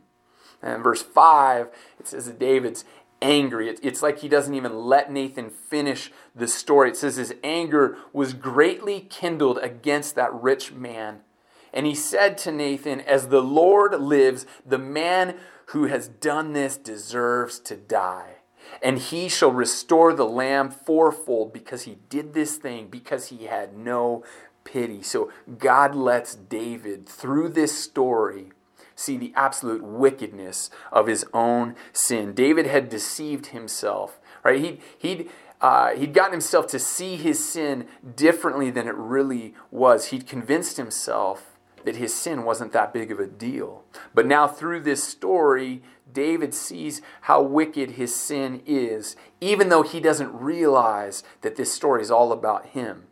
And 0.61 0.83
verse 0.83 1.01
5, 1.01 1.69
it 1.99 2.07
says 2.07 2.25
that 2.25 2.39
David's 2.39 2.83
angry. 3.21 3.69
It's 3.69 4.01
like 4.01 4.19
he 4.19 4.27
doesn't 4.27 4.53
even 4.53 4.75
let 4.75 5.11
Nathan 5.11 5.49
finish 5.49 6.11
the 6.35 6.47
story. 6.47 6.89
It 6.89 6.97
says 6.97 7.15
his 7.15 7.33
anger 7.41 7.97
was 8.11 8.33
greatly 8.33 8.99
kindled 8.99 9.59
against 9.59 10.15
that 10.15 10.33
rich 10.33 10.73
man. 10.73 11.21
And 11.73 11.85
he 11.85 11.95
said 11.95 12.37
to 12.39 12.51
Nathan, 12.51 13.01
As 13.01 13.27
the 13.27 13.41
Lord 13.41 13.99
lives, 13.99 14.45
the 14.65 14.77
man 14.77 15.35
who 15.67 15.85
has 15.85 16.07
done 16.07 16.53
this 16.53 16.77
deserves 16.77 17.59
to 17.59 17.75
die. 17.75 18.35
And 18.81 18.99
he 18.99 19.27
shall 19.27 19.51
restore 19.51 20.13
the 20.13 20.25
lamb 20.25 20.69
fourfold 20.69 21.51
because 21.51 21.83
he 21.83 21.97
did 22.09 22.33
this 22.33 22.57
thing, 22.57 22.87
because 22.87 23.27
he 23.27 23.45
had 23.45 23.75
no 23.75 24.23
pity. 24.63 25.01
So 25.01 25.31
God 25.57 25.95
lets 25.95 26.35
David, 26.35 27.07
through 27.07 27.49
this 27.49 27.77
story, 27.77 28.51
see 28.95 29.17
the 29.17 29.33
absolute 29.35 29.83
wickedness 29.83 30.69
of 30.91 31.07
his 31.07 31.25
own 31.33 31.75
sin. 31.91 32.33
David 32.33 32.67
had 32.67 32.89
deceived 32.89 33.47
himself, 33.47 34.19
right? 34.43 34.61
He'd, 34.61 34.81
he'd, 34.97 35.29
uh, 35.59 35.91
he'd 35.91 36.13
gotten 36.13 36.33
himself 36.33 36.67
to 36.67 36.79
see 36.79 37.15
his 37.15 37.43
sin 37.43 37.87
differently 38.15 38.69
than 38.69 38.87
it 38.87 38.95
really 38.95 39.55
was. 39.71 40.07
He'd 40.07 40.27
convinced 40.27 40.77
himself 40.77 41.52
that 41.85 41.95
his 41.95 42.13
sin 42.13 42.43
wasn't 42.43 42.71
that 42.73 42.93
big 42.93 43.11
of 43.11 43.19
a 43.19 43.27
deal. 43.27 43.83
But 44.13 44.25
now, 44.25 44.47
through 44.47 44.81
this 44.81 45.03
story, 45.03 45.81
David 46.11 46.53
sees 46.53 47.01
how 47.21 47.41
wicked 47.41 47.91
his 47.91 48.15
sin 48.15 48.61
is, 48.65 49.15
even 49.41 49.69
though 49.69 49.83
he 49.83 49.99
doesn't 49.99 50.33
realize 50.33 51.23
that 51.41 51.55
this 51.55 51.71
story 51.71 52.01
is 52.01 52.11
all 52.11 52.31
about 52.31 52.67
him. 52.67 53.07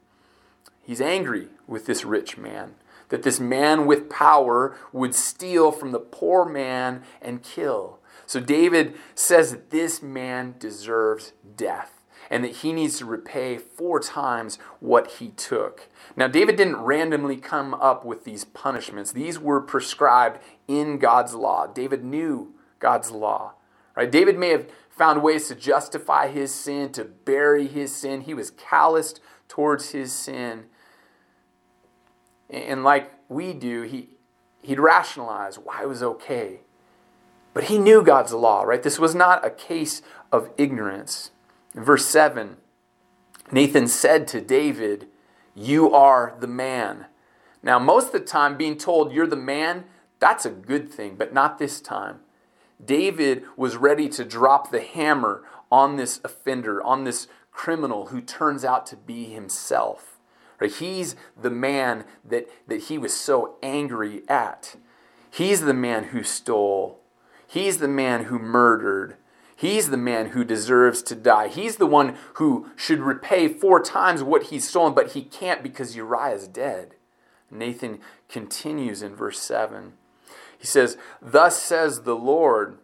He's 0.81 1.01
angry 1.01 1.47
with 1.67 1.85
this 1.85 2.03
rich 2.03 2.37
man, 2.37 2.75
that 3.09 3.23
this 3.23 3.39
man 3.39 3.85
with 3.85 4.09
power 4.09 4.75
would 4.91 5.15
steal 5.15 5.71
from 5.71 5.91
the 5.91 5.99
poor 5.99 6.45
man 6.45 7.03
and 7.21 7.43
kill. 7.43 7.99
So 8.25 8.39
David 8.39 8.95
says 9.15 9.51
that 9.51 9.69
this 9.69 10.01
man 10.01 10.55
deserves 10.57 11.33
death 11.55 12.00
and 12.31 12.45
that 12.45 12.55
he 12.57 12.71
needs 12.71 12.97
to 12.97 13.05
repay 13.05 13.57
four 13.57 13.99
times 13.99 14.57
what 14.79 15.11
he 15.19 15.27
took. 15.31 15.89
Now, 16.15 16.29
David 16.29 16.55
didn't 16.55 16.77
randomly 16.77 17.35
come 17.35 17.73
up 17.73 18.05
with 18.05 18.23
these 18.23 18.45
punishments, 18.45 19.11
these 19.11 19.37
were 19.37 19.59
prescribed 19.59 20.39
in 20.67 20.97
God's 20.97 21.35
law. 21.35 21.67
David 21.67 22.05
knew 22.05 22.55
God's 22.79 23.11
law. 23.11 23.53
Right? 23.95 24.09
David 24.09 24.39
may 24.39 24.49
have 24.49 24.67
found 24.89 25.21
ways 25.21 25.49
to 25.49 25.55
justify 25.55 26.29
his 26.29 26.53
sin, 26.53 26.93
to 26.93 27.03
bury 27.03 27.67
his 27.67 27.93
sin. 27.93 28.21
He 28.21 28.33
was 28.33 28.51
calloused 28.51 29.19
towards 29.49 29.89
his 29.89 30.13
sin. 30.13 30.65
And 32.49 32.85
like 32.85 33.11
we 33.27 33.51
do, 33.51 33.81
he, 33.81 34.09
he'd 34.61 34.79
rationalize 34.79 35.59
why 35.59 35.81
it 35.81 35.89
was 35.89 36.01
okay. 36.01 36.61
But 37.53 37.65
he 37.65 37.77
knew 37.77 38.01
God's 38.01 38.31
law, 38.31 38.63
right? 38.63 38.81
This 38.81 38.97
was 38.97 39.13
not 39.13 39.45
a 39.45 39.49
case 39.49 40.01
of 40.31 40.49
ignorance. 40.57 41.30
Verse 41.73 42.05
7, 42.05 42.57
Nathan 43.51 43.87
said 43.87 44.27
to 44.29 44.41
David, 44.41 45.07
You 45.55 45.93
are 45.93 46.35
the 46.39 46.47
man. 46.47 47.05
Now, 47.63 47.79
most 47.79 48.07
of 48.07 48.13
the 48.13 48.19
time, 48.19 48.57
being 48.57 48.77
told 48.77 49.13
you're 49.13 49.27
the 49.27 49.35
man, 49.35 49.85
that's 50.19 50.45
a 50.45 50.49
good 50.49 50.91
thing, 50.91 51.15
but 51.15 51.33
not 51.33 51.57
this 51.57 51.79
time. 51.79 52.19
David 52.83 53.43
was 53.55 53.75
ready 53.75 54.09
to 54.09 54.25
drop 54.25 54.71
the 54.71 54.81
hammer 54.81 55.43
on 55.71 55.95
this 55.95 56.19
offender, 56.23 56.83
on 56.83 57.03
this 57.03 57.27
criminal 57.51 58.07
who 58.07 58.21
turns 58.21 58.65
out 58.65 58.85
to 58.87 58.95
be 58.95 59.25
himself. 59.25 60.19
Right? 60.59 60.71
He's 60.71 61.15
the 61.39 61.49
man 61.49 62.05
that, 62.23 62.47
that 62.67 62.83
he 62.83 62.97
was 62.97 63.13
so 63.13 63.55
angry 63.63 64.23
at. 64.27 64.75
He's 65.29 65.61
the 65.61 65.73
man 65.73 66.05
who 66.05 66.23
stole. 66.23 66.99
He's 67.47 67.77
the 67.77 67.87
man 67.87 68.25
who 68.25 68.39
murdered. 68.39 69.15
He's 69.61 69.91
the 69.91 69.97
man 69.97 70.29
who 70.29 70.43
deserves 70.43 71.03
to 71.03 71.13
die. 71.13 71.47
He's 71.47 71.75
the 71.75 71.85
one 71.85 72.17
who 72.33 72.71
should 72.75 72.99
repay 72.99 73.47
four 73.47 73.79
times 73.79 74.23
what 74.23 74.45
he's 74.45 74.67
stolen, 74.67 74.95
but 74.95 75.11
he 75.11 75.21
can't 75.21 75.61
because 75.61 75.95
Uriah 75.95 76.33
is 76.33 76.47
dead. 76.47 76.95
Nathan 77.51 77.99
continues 78.27 79.03
in 79.03 79.15
verse 79.15 79.39
7. 79.39 79.93
He 80.57 80.65
says, 80.65 80.97
Thus 81.21 81.61
says 81.61 82.01
the 82.01 82.15
Lord, 82.15 82.79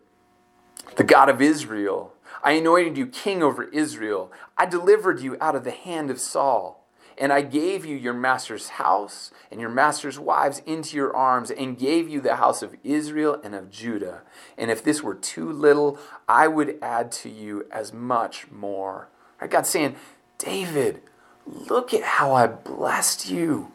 the 0.98 1.04
God 1.04 1.30
of 1.30 1.42
Israel 1.42 2.14
I 2.44 2.52
anointed 2.52 2.96
you 2.96 3.08
king 3.08 3.42
over 3.42 3.64
Israel. 3.64 4.32
I 4.56 4.68
delivered 4.68 5.20
you 5.20 5.36
out 5.42 5.56
of 5.56 5.64
the 5.64 5.72
hand 5.72 6.12
of 6.12 6.20
Saul. 6.20 6.87
And 7.18 7.34
I 7.34 7.42
gave 7.42 7.86
you 7.86 7.96
your 7.96 8.14
master's 8.14 8.70
house 8.70 9.32
and 9.50 9.60
your 9.60 9.70
master's 9.70 10.20
wives 10.20 10.62
into 10.66 10.96
your 10.96 11.16
arms, 11.16 11.50
and 11.50 11.78
gave 11.78 12.08
you 12.08 12.22
the 12.22 12.36
house 12.36 12.62
of 12.62 12.76
Israel 12.84 13.40
and 13.44 13.56
of 13.56 13.72
Judah. 13.72 14.22
And 14.58 14.70
if 14.70 14.84
this 14.84 15.02
were 15.02 15.16
too 15.16 15.52
little, 15.52 15.98
I 16.28 16.48
would 16.48 16.78
add 16.82 17.12
to 17.14 17.30
you 17.30 17.66
as 17.72 17.92
much 17.94 18.52
more. 18.52 19.08
Right? 19.42 19.50
God's 19.50 19.70
saying, 19.70 19.96
David, 20.38 21.02
look 21.46 21.94
at 21.94 22.04
how 22.04 22.34
I 22.34 22.48
blessed 22.48 23.30
you. 23.30 23.72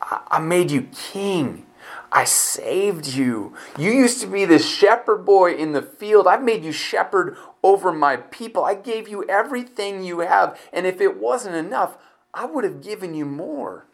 I 0.00 0.38
made 0.38 0.70
you 0.70 0.88
king. 1.12 1.66
I 2.12 2.24
saved 2.24 3.08
you. 3.08 3.54
You 3.76 3.90
used 3.90 4.20
to 4.20 4.26
be 4.26 4.44
the 4.44 4.58
shepherd 4.58 5.24
boy 5.24 5.54
in 5.54 5.72
the 5.72 5.82
field. 5.82 6.26
I've 6.26 6.42
made 6.42 6.64
you 6.64 6.72
shepherd 6.72 7.36
over 7.62 7.92
my 7.92 8.16
people. 8.16 8.64
I 8.64 8.74
gave 8.74 9.08
you 9.08 9.24
everything 9.28 10.04
you 10.04 10.20
have. 10.20 10.58
And 10.72 10.86
if 10.86 11.00
it 11.00 11.18
wasn't 11.18 11.56
enough, 11.56 11.98
I 12.34 12.46
would 12.46 12.64
have 12.64 12.82
given 12.82 13.14
you 13.14 13.24
more. 13.24 13.86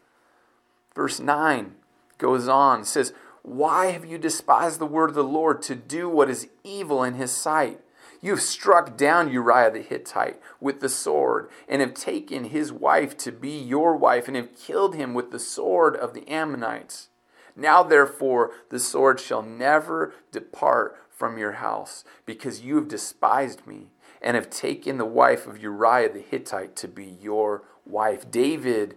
Verse 0.95 1.21
9 1.21 1.75
goes 2.19 2.49
on, 2.49 2.85
says, 2.85 3.13
Why 3.43 3.87
have 3.87 4.05
you 4.05 4.19
despised 4.19 4.79
the 4.79 4.87
word 4.87 5.11
of 5.11 5.17
the 5.17 5.23
Lord 5.25 5.63
to 5.63 5.75
do 5.75 6.09
what 6.09 6.31
is 6.31 6.49
evil 6.65 7.05
in 7.05 7.15
his 7.15 7.33
sight? 7.33 7.81
You 8.23 8.33
have 8.33 8.43
struck 8.43 8.97
down 8.97 9.33
Uriah 9.33 9.71
the 9.71 9.81
Hittite 9.81 10.41
with 10.61 10.81
the 10.81 10.89
sword, 10.89 11.49
and 11.69 11.81
have 11.81 11.95
taken 11.95 12.45
his 12.45 12.73
wife 12.73 13.17
to 13.19 13.33
be 13.33 13.57
your 13.59 13.97
wife, 13.97 14.27
and 14.27 14.37
have 14.37 14.57
killed 14.57 14.95
him 14.95 15.15
with 15.15 15.31
the 15.31 15.39
sword 15.39 15.97
of 15.97 16.13
the 16.13 16.29
Ammonites. 16.29 17.09
Now, 17.57 17.83
therefore, 17.83 18.53
the 18.69 18.79
sword 18.79 19.21
shall 19.21 19.43
never 19.43 20.15
depart 20.33 20.99
from 21.09 21.39
your 21.39 21.53
house, 21.53 22.05
because 22.27 22.61
you 22.61 22.77
have 22.77 22.89
despised 22.89 23.67
me, 23.67 23.89
and 24.21 24.35
have 24.35 24.51
taken 24.51 24.99
the 24.99 25.07
wife 25.07 25.47
of 25.47 25.63
Uriah 25.63 26.13
the 26.13 26.21
Hittite 26.21 26.77
to 26.77 26.89
be 26.89 27.05
your 27.05 27.63
wife. 27.91 28.31
David 28.31 28.97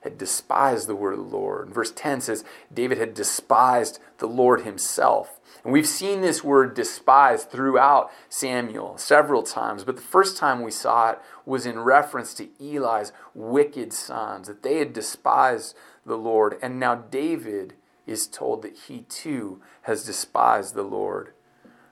had 0.00 0.16
despised 0.16 0.86
the 0.86 0.96
word 0.96 1.12
of 1.12 1.18
the 1.30 1.36
Lord. 1.36 1.66
And 1.66 1.74
verse 1.74 1.92
10 1.94 2.22
says, 2.22 2.44
David 2.72 2.98
had 2.98 3.14
despised 3.14 3.98
the 4.18 4.26
Lord 4.26 4.62
himself. 4.62 5.40
And 5.62 5.72
we've 5.72 5.86
seen 5.86 6.22
this 6.22 6.42
word 6.42 6.74
despised 6.74 7.50
throughout 7.50 8.10
Samuel 8.28 8.96
several 8.96 9.42
times, 9.42 9.84
but 9.84 9.96
the 9.96 10.02
first 10.02 10.38
time 10.38 10.62
we 10.62 10.70
saw 10.70 11.10
it 11.10 11.18
was 11.44 11.66
in 11.66 11.80
reference 11.80 12.32
to 12.34 12.48
Eli's 12.58 13.12
wicked 13.34 13.92
sons, 13.92 14.48
that 14.48 14.62
they 14.62 14.78
had 14.78 14.94
despised 14.94 15.76
the 16.06 16.16
Lord. 16.16 16.56
And 16.62 16.80
now 16.80 16.94
David 16.94 17.74
is 18.06 18.26
told 18.26 18.62
that 18.62 18.76
he 18.88 19.02
too 19.02 19.60
has 19.82 20.04
despised 20.04 20.74
the 20.74 20.82
Lord. 20.82 21.34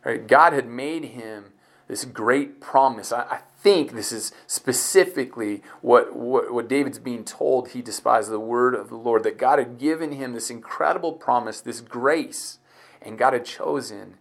Right? 0.03 0.27
God 0.27 0.55
had 0.55 0.67
made 0.67 1.05
him 1.05 1.53
this 1.89 2.05
great 2.05 2.61
promise. 2.61 3.13
I, 3.13 3.23
I 3.23 3.41
think 3.61 3.93
this 3.93 4.13
is 4.13 4.33
specifically 4.47 5.63
what, 5.81 6.15
what, 6.15 6.53
what 6.53 6.69
David's 6.69 6.99
being 6.99 7.25
told. 7.25 7.71
He 7.71 7.83
despised 7.83 8.31
the 8.31 8.39
word 8.39 8.75
of 8.75 8.89
the 8.89 8.97
Lord, 8.97 9.25
that 9.25 9.39
God 9.39 9.59
had 9.59 9.79
given 9.79 10.13
him 10.13 10.33
this 10.33 10.51
incredible 10.51 11.13
promise, 11.13 11.61
this 11.61 11.81
grace, 11.81 12.59
and 13.03 13.19
God 13.19 13.33
had 13.33 13.45
chosen, 13.45 14.15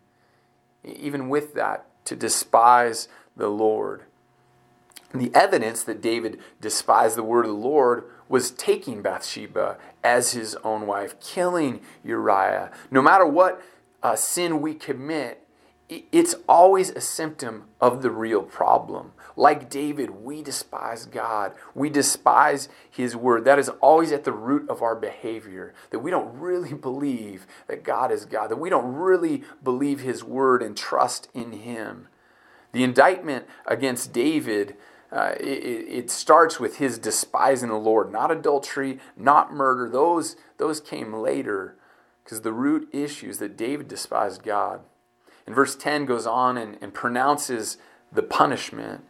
even 0.84 1.30
with 1.30 1.54
that, 1.54 1.86
to 2.06 2.16
despise 2.16 3.08
the 3.36 3.50
Lord. 3.50 4.04
And 5.14 5.22
the 5.22 5.34
evidence 5.36 5.84
that 5.84 6.02
David 6.02 6.40
despised 6.60 7.16
the 7.16 7.24
word 7.24 7.46
of 7.46 7.52
the 7.52 7.58
Lord 7.58 8.06
was 8.28 8.52
taking 8.52 9.02
Bathsheba 9.02 9.78
as 10.04 10.32
his 10.32 10.56
own 10.64 10.86
wife, 10.86 11.20
killing 11.20 11.82
Uriah. 12.04 12.72
No 12.92 13.02
matter 13.02 13.26
what 13.26 13.62
uh, 14.04 14.16
sin 14.16 14.62
we 14.62 14.74
commit, 14.74 15.47
it's 15.90 16.36
always 16.50 16.90
a 16.90 17.02
symptom 17.02 17.66
of 17.80 18.02
the 18.02 18.12
real 18.12 18.44
problem. 18.44 19.14
Like 19.38 19.70
David, 19.70 20.10
we 20.10 20.42
despise 20.42 21.06
God. 21.06 21.54
We 21.74 21.90
despise 21.90 22.68
His 22.90 23.16
word. 23.16 23.46
That 23.46 23.60
is 23.60 23.70
always 23.70 24.12
at 24.12 24.26
the 24.26 24.34
root 24.34 24.70
of 24.70 24.82
our 24.82 24.96
behavior. 24.96 25.74
That 25.92 26.00
we 26.00 26.12
don't 26.12 26.38
really 26.38 26.74
believe 26.74 27.48
that 27.68 27.84
God 27.84 28.12
is 28.12 28.26
God. 28.26 28.50
That 28.50 28.60
we 28.60 28.70
don't 28.70 28.96
really 28.96 29.44
believe 29.64 30.02
His 30.02 30.24
word 30.24 30.62
and 30.62 30.76
trust 30.76 31.30
in 31.34 31.54
Him. 31.54 32.10
The 32.74 32.84
indictment 32.84 33.46
against 33.66 34.12
David. 34.12 34.76
Uh, 35.10 35.36
it, 35.40 35.46
it 35.46 36.12
starts 36.12 36.60
with 36.60 36.80
his 36.80 37.00
despising 37.00 37.70
the 37.70 37.76
Lord, 37.76 38.12
not 38.12 38.30
adultery, 38.30 39.00
not 39.16 39.54
murder. 39.54 39.90
Those, 39.90 40.36
those 40.58 40.82
came 40.82 41.14
later 41.14 41.78
because 42.26 42.42
the 42.42 42.52
root 42.52 42.90
issues 42.92 43.38
that 43.38 43.56
David 43.56 43.88
despised 43.88 44.44
God. 44.44 44.82
And 45.48 45.56
verse 45.56 45.76
10 45.76 46.06
goes 46.06 46.28
on 46.28 46.58
and, 46.58 46.78
and 46.82 46.94
pronounces 46.94 47.78
the 48.12 48.22
punishment. 48.22 49.04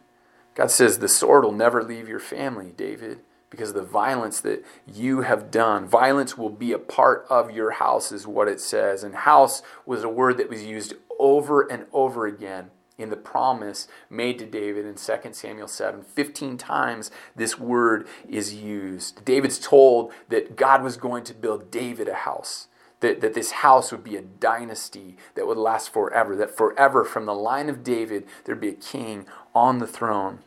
God 0.54 0.70
says, 0.70 0.98
The 0.98 1.08
sword 1.08 1.44
will 1.44 1.52
never 1.52 1.82
leave 1.82 2.08
your 2.08 2.20
family, 2.20 2.72
David, 2.74 3.18
because 3.50 3.70
of 3.70 3.74
the 3.74 3.82
violence 3.82 4.40
that 4.40 4.64
you 4.86 5.22
have 5.22 5.50
done. 5.50 5.86
Violence 5.86 6.38
will 6.38 6.50
be 6.50 6.72
a 6.72 6.78
part 6.78 7.26
of 7.28 7.50
your 7.50 7.72
house, 7.72 8.12
is 8.12 8.26
what 8.26 8.48
it 8.48 8.60
says. 8.60 9.02
And 9.02 9.14
house 9.14 9.62
was 9.84 10.04
a 10.04 10.08
word 10.08 10.38
that 10.38 10.48
was 10.48 10.64
used 10.64 10.94
over 11.18 11.62
and 11.62 11.86
over 11.92 12.26
again 12.26 12.70
in 12.96 13.10
the 13.10 13.16
promise 13.16 13.88
made 14.10 14.38
to 14.38 14.46
David 14.46 14.84
in 14.84 14.94
2 14.94 15.32
Samuel 15.32 15.68
7. 15.68 16.02
15 16.02 16.56
times 16.56 17.10
this 17.34 17.58
word 17.58 18.06
is 18.28 18.54
used. 18.54 19.24
David's 19.24 19.58
told 19.58 20.12
that 20.28 20.56
God 20.56 20.82
was 20.82 20.96
going 20.96 21.24
to 21.24 21.34
build 21.34 21.70
David 21.70 22.08
a 22.08 22.14
house 22.14 22.68
that, 23.00 23.20
that 23.20 23.34
this 23.34 23.50
house 23.50 23.92
would 23.92 24.04
be 24.04 24.16
a 24.16 24.22
dynasty 24.22 25.16
that 25.34 25.46
would 25.46 25.58
last 25.58 25.92
forever, 25.92 26.34
that 26.36 26.56
forever 26.56 27.04
from 27.04 27.26
the 27.26 27.34
line 27.34 27.68
of 27.68 27.84
David 27.84 28.26
there'd 28.44 28.60
be 28.60 28.68
a 28.68 28.74
king 28.74 29.26
on 29.54 29.78
the 29.78 29.86
throne. 29.86 30.40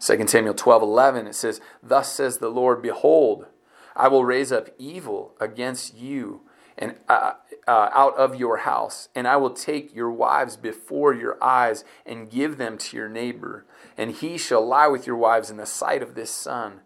2 0.00 0.26
Samuel 0.26 0.54
12 0.54 0.82
11, 0.82 1.26
it 1.26 1.34
says, 1.34 1.60
Thus 1.82 2.12
says 2.12 2.38
the 2.38 2.48
Lord, 2.48 2.82
Behold, 2.82 3.46
I 3.94 4.08
will 4.08 4.24
raise 4.24 4.50
up 4.50 4.70
evil 4.78 5.34
against 5.40 5.94
you 5.94 6.42
and 6.76 6.96
uh, 7.08 7.34
uh, 7.68 7.90
out 7.92 8.16
of 8.16 8.34
your 8.34 8.58
house, 8.58 9.08
and 9.14 9.28
I 9.28 9.36
will 9.36 9.50
take 9.50 9.94
your 9.94 10.10
wives 10.10 10.56
before 10.56 11.14
your 11.14 11.42
eyes 11.42 11.84
and 12.04 12.30
give 12.30 12.58
them 12.58 12.78
to 12.78 12.96
your 12.96 13.08
neighbor, 13.08 13.64
and 13.96 14.10
he 14.10 14.36
shall 14.36 14.66
lie 14.66 14.88
with 14.88 15.06
your 15.06 15.16
wives 15.16 15.50
in 15.50 15.56
the 15.56 15.66
sight 15.66 16.02
of 16.02 16.14
this 16.14 16.30
sun. 16.30 16.80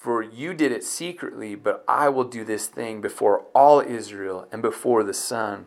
For 0.00 0.22
you 0.22 0.54
did 0.54 0.72
it 0.72 0.82
secretly, 0.82 1.54
but 1.54 1.84
I 1.86 2.08
will 2.08 2.24
do 2.24 2.42
this 2.42 2.68
thing 2.68 3.02
before 3.02 3.44
all 3.54 3.80
Israel 3.80 4.48
and 4.50 4.62
before 4.62 5.04
the 5.04 5.12
sun. 5.12 5.66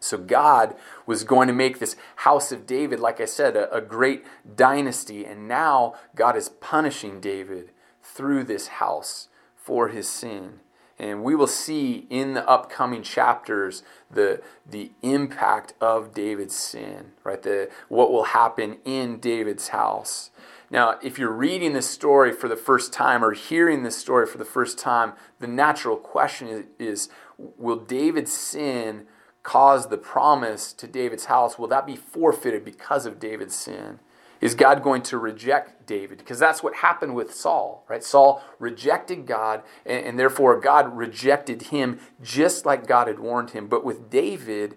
So 0.00 0.18
God 0.18 0.74
was 1.06 1.22
going 1.22 1.46
to 1.46 1.54
make 1.54 1.78
this 1.78 1.94
house 2.16 2.50
of 2.50 2.66
David, 2.66 2.98
like 2.98 3.20
I 3.20 3.26
said, 3.26 3.54
a, 3.54 3.72
a, 3.72 3.80
great 3.80 4.24
dynasty. 4.56 5.24
And 5.24 5.46
now 5.46 5.94
God 6.16 6.34
is 6.34 6.48
punishing 6.48 7.20
David 7.20 7.70
through 8.02 8.42
this 8.44 8.66
house 8.66 9.28
for 9.54 9.90
his 9.90 10.08
sin. 10.08 10.58
And 10.98 11.22
we 11.22 11.36
will 11.36 11.46
see 11.46 12.08
in 12.10 12.34
the 12.34 12.46
upcoming 12.48 13.04
chapters 13.04 13.84
the, 14.10 14.42
the 14.68 14.90
impact 15.02 15.74
of 15.80 16.12
David's 16.12 16.56
sin, 16.56 17.12
right? 17.22 17.40
The, 17.40 17.70
what 17.88 18.10
will 18.10 18.24
happen 18.24 18.78
in 18.84 19.20
David's 19.20 19.68
house. 19.68 20.32
Now, 20.70 20.98
if 21.02 21.18
you're 21.18 21.32
reading 21.32 21.72
this 21.72 21.90
story 21.90 22.32
for 22.32 22.48
the 22.48 22.56
first 22.56 22.92
time 22.92 23.24
or 23.24 23.32
hearing 23.32 23.82
this 23.82 23.96
story 23.96 24.26
for 24.26 24.38
the 24.38 24.44
first 24.44 24.78
time, 24.78 25.14
the 25.40 25.48
natural 25.48 25.96
question 25.96 26.46
is, 26.48 26.64
is 26.78 27.08
will 27.36 27.76
David's 27.76 28.32
sin 28.32 29.06
cause 29.42 29.88
the 29.88 29.98
promise 29.98 30.72
to 30.74 30.86
David's 30.86 31.24
house? 31.24 31.58
Will 31.58 31.68
that 31.68 31.86
be 31.86 31.96
forfeited 31.96 32.64
because 32.64 33.04
of 33.04 33.18
David's 33.18 33.56
sin? 33.56 33.98
Is 34.40 34.54
God 34.54 34.82
going 34.82 35.02
to 35.02 35.18
reject 35.18 35.86
David? 35.86 36.18
Because 36.18 36.38
that's 36.38 36.62
what 36.62 36.76
happened 36.76 37.14
with 37.14 37.34
Saul, 37.34 37.84
right? 37.88 38.02
Saul 38.02 38.42
rejected 38.58 39.26
God, 39.26 39.62
and, 39.84 40.06
and 40.06 40.18
therefore 40.18 40.58
God 40.60 40.96
rejected 40.96 41.62
him 41.62 42.00
just 42.22 42.64
like 42.64 42.86
God 42.86 43.06
had 43.06 43.18
warned 43.18 43.50
him. 43.50 43.66
But 43.66 43.84
with 43.84 44.08
David, 44.08 44.76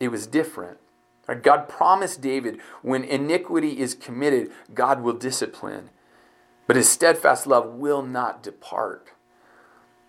it 0.00 0.08
was 0.08 0.26
different. 0.26 0.78
God 1.32 1.68
promised 1.68 2.20
David 2.20 2.60
when 2.82 3.04
iniquity 3.04 3.80
is 3.80 3.94
committed, 3.94 4.50
God 4.74 5.02
will 5.02 5.14
discipline, 5.14 5.90
but 6.66 6.76
his 6.76 6.90
steadfast 6.90 7.46
love 7.46 7.66
will 7.74 8.02
not 8.02 8.42
depart. 8.42 9.08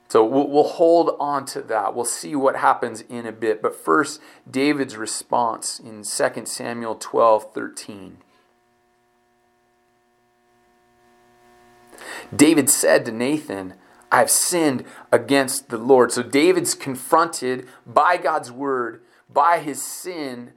So 0.07 0.23
we'll, 0.23 0.63
hold 0.63 1.15
on 1.19 1.45
to 1.47 1.61
that. 1.63 1.95
We'll 1.95 2.05
see 2.05 2.35
what 2.35 2.57
happens 2.57 3.01
in 3.01 3.25
a 3.25 3.31
bit. 3.31 3.61
But 3.61 3.75
first, 3.75 4.21
David's 4.49 4.95
response 4.95 5.79
in 5.79 6.03
2 6.03 6.45
Samuel 6.45 6.95
12 6.95 7.53
13. 7.53 8.17
David 12.35 12.69
said 12.69 13.05
to 13.05 13.11
Nathan, 13.11 13.73
I 14.11 14.19
have 14.19 14.29
sinned 14.29 14.85
against 15.11 15.69
the 15.69 15.77
Lord. 15.77 16.11
So 16.11 16.23
David's 16.23 16.75
confronted 16.75 17.67
by 17.85 18.17
God's 18.17 18.51
word, 18.51 19.01
by 19.29 19.59
his 19.59 19.83
sin 19.83 20.53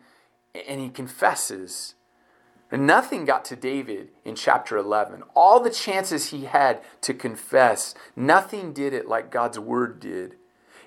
and 0.66 0.80
he 0.80 0.88
confesses. 0.88 1.94
And 2.70 2.86
nothing 2.86 3.24
got 3.24 3.44
to 3.46 3.56
David 3.56 4.10
in 4.24 4.34
chapter 4.34 4.76
11. 4.76 5.22
All 5.34 5.60
the 5.60 5.70
chances 5.70 6.30
he 6.30 6.44
had 6.44 6.80
to 7.02 7.14
confess, 7.14 7.94
nothing 8.14 8.72
did 8.72 8.92
it 8.92 9.08
like 9.08 9.30
God's 9.30 9.58
word 9.58 10.00
did. 10.00 10.36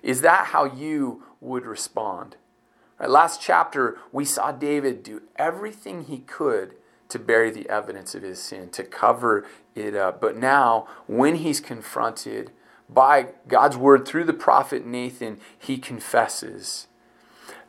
Is 0.03 0.21
that 0.21 0.47
how 0.47 0.65
you 0.65 1.23
would 1.39 1.65
respond? 1.65 2.37
Right, 2.99 3.09
last 3.09 3.41
chapter, 3.41 3.97
we 4.11 4.25
saw 4.25 4.51
David 4.51 5.01
do 5.01 5.23
everything 5.37 6.03
he 6.03 6.19
could 6.19 6.75
to 7.09 7.19
bury 7.19 7.51
the 7.51 7.67
evidence 7.67 8.15
of 8.15 8.23
his 8.23 8.39
sin, 8.39 8.69
to 8.69 8.83
cover 8.83 9.45
it 9.75 9.95
up. 9.95 10.21
But 10.21 10.37
now, 10.37 10.87
when 11.07 11.35
he's 11.35 11.59
confronted 11.59 12.51
by 12.87 13.29
God's 13.47 13.75
word 13.75 14.07
through 14.07 14.25
the 14.25 14.33
prophet 14.33 14.85
Nathan, 14.85 15.39
he 15.57 15.77
confesses. 15.77 16.87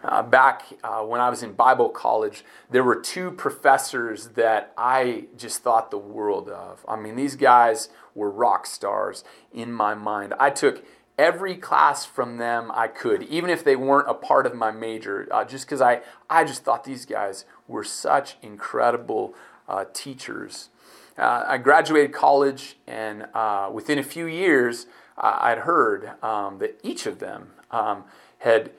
Uh, 0.05 0.23
back 0.23 0.65
uh, 0.83 1.01
when 1.01 1.21
I 1.21 1.31
was 1.31 1.43
in 1.43 1.53
Bible 1.53 1.89
college, 1.89 2.45
there 2.71 2.83
were 2.83 3.01
two 3.01 3.31
professors 3.31 4.29
that 4.29 4.73
I 4.77 5.27
just 5.37 5.63
thought 5.63 5.91
the 5.91 5.99
world 5.99 6.49
of. 6.49 6.85
I 6.89 6.97
mean, 6.97 7.15
these 7.15 7.37
guys 7.37 7.89
were 8.15 8.31
rock 8.31 8.67
stars 8.67 9.23
in 9.53 9.73
my 9.73 9.95
mind. 9.95 10.35
I 10.41 10.51
took 10.51 10.85
every 11.19 11.55
class 11.55 12.05
from 12.05 12.39
them 12.39 12.71
I 12.75 12.89
could, 12.89 13.23
even 13.25 13.49
if 13.49 13.63
they 13.63 13.77
weren't 13.77 14.09
a 14.09 14.15
part 14.15 14.45
of 14.45 14.55
my 14.55 14.73
major, 14.73 15.29
uh, 15.31 15.45
just 15.45 15.67
because 15.67 15.81
I, 15.81 16.01
I 16.29 16.45
just 16.45 16.65
thought 16.65 16.85
these 16.85 17.07
guys 17.07 17.45
were 17.69 17.85
such 17.85 18.37
incredible 18.43 19.35
uh, 19.69 19.85
teachers. 19.93 20.71
Uh, 21.17 21.45
I 21.47 21.59
graduated 21.59 22.13
college, 22.13 22.77
and 22.87 23.27
uh, 23.35 23.71
within 23.73 23.99
a 23.99 24.03
few 24.03 24.27
years, 24.27 24.87
I'd 25.17 25.59
heard 25.59 26.13
um, 26.25 26.59
that 26.59 26.81
each 26.83 27.07
of 27.07 27.19
them 27.19 27.53
um, 27.71 28.05
had 28.39 28.73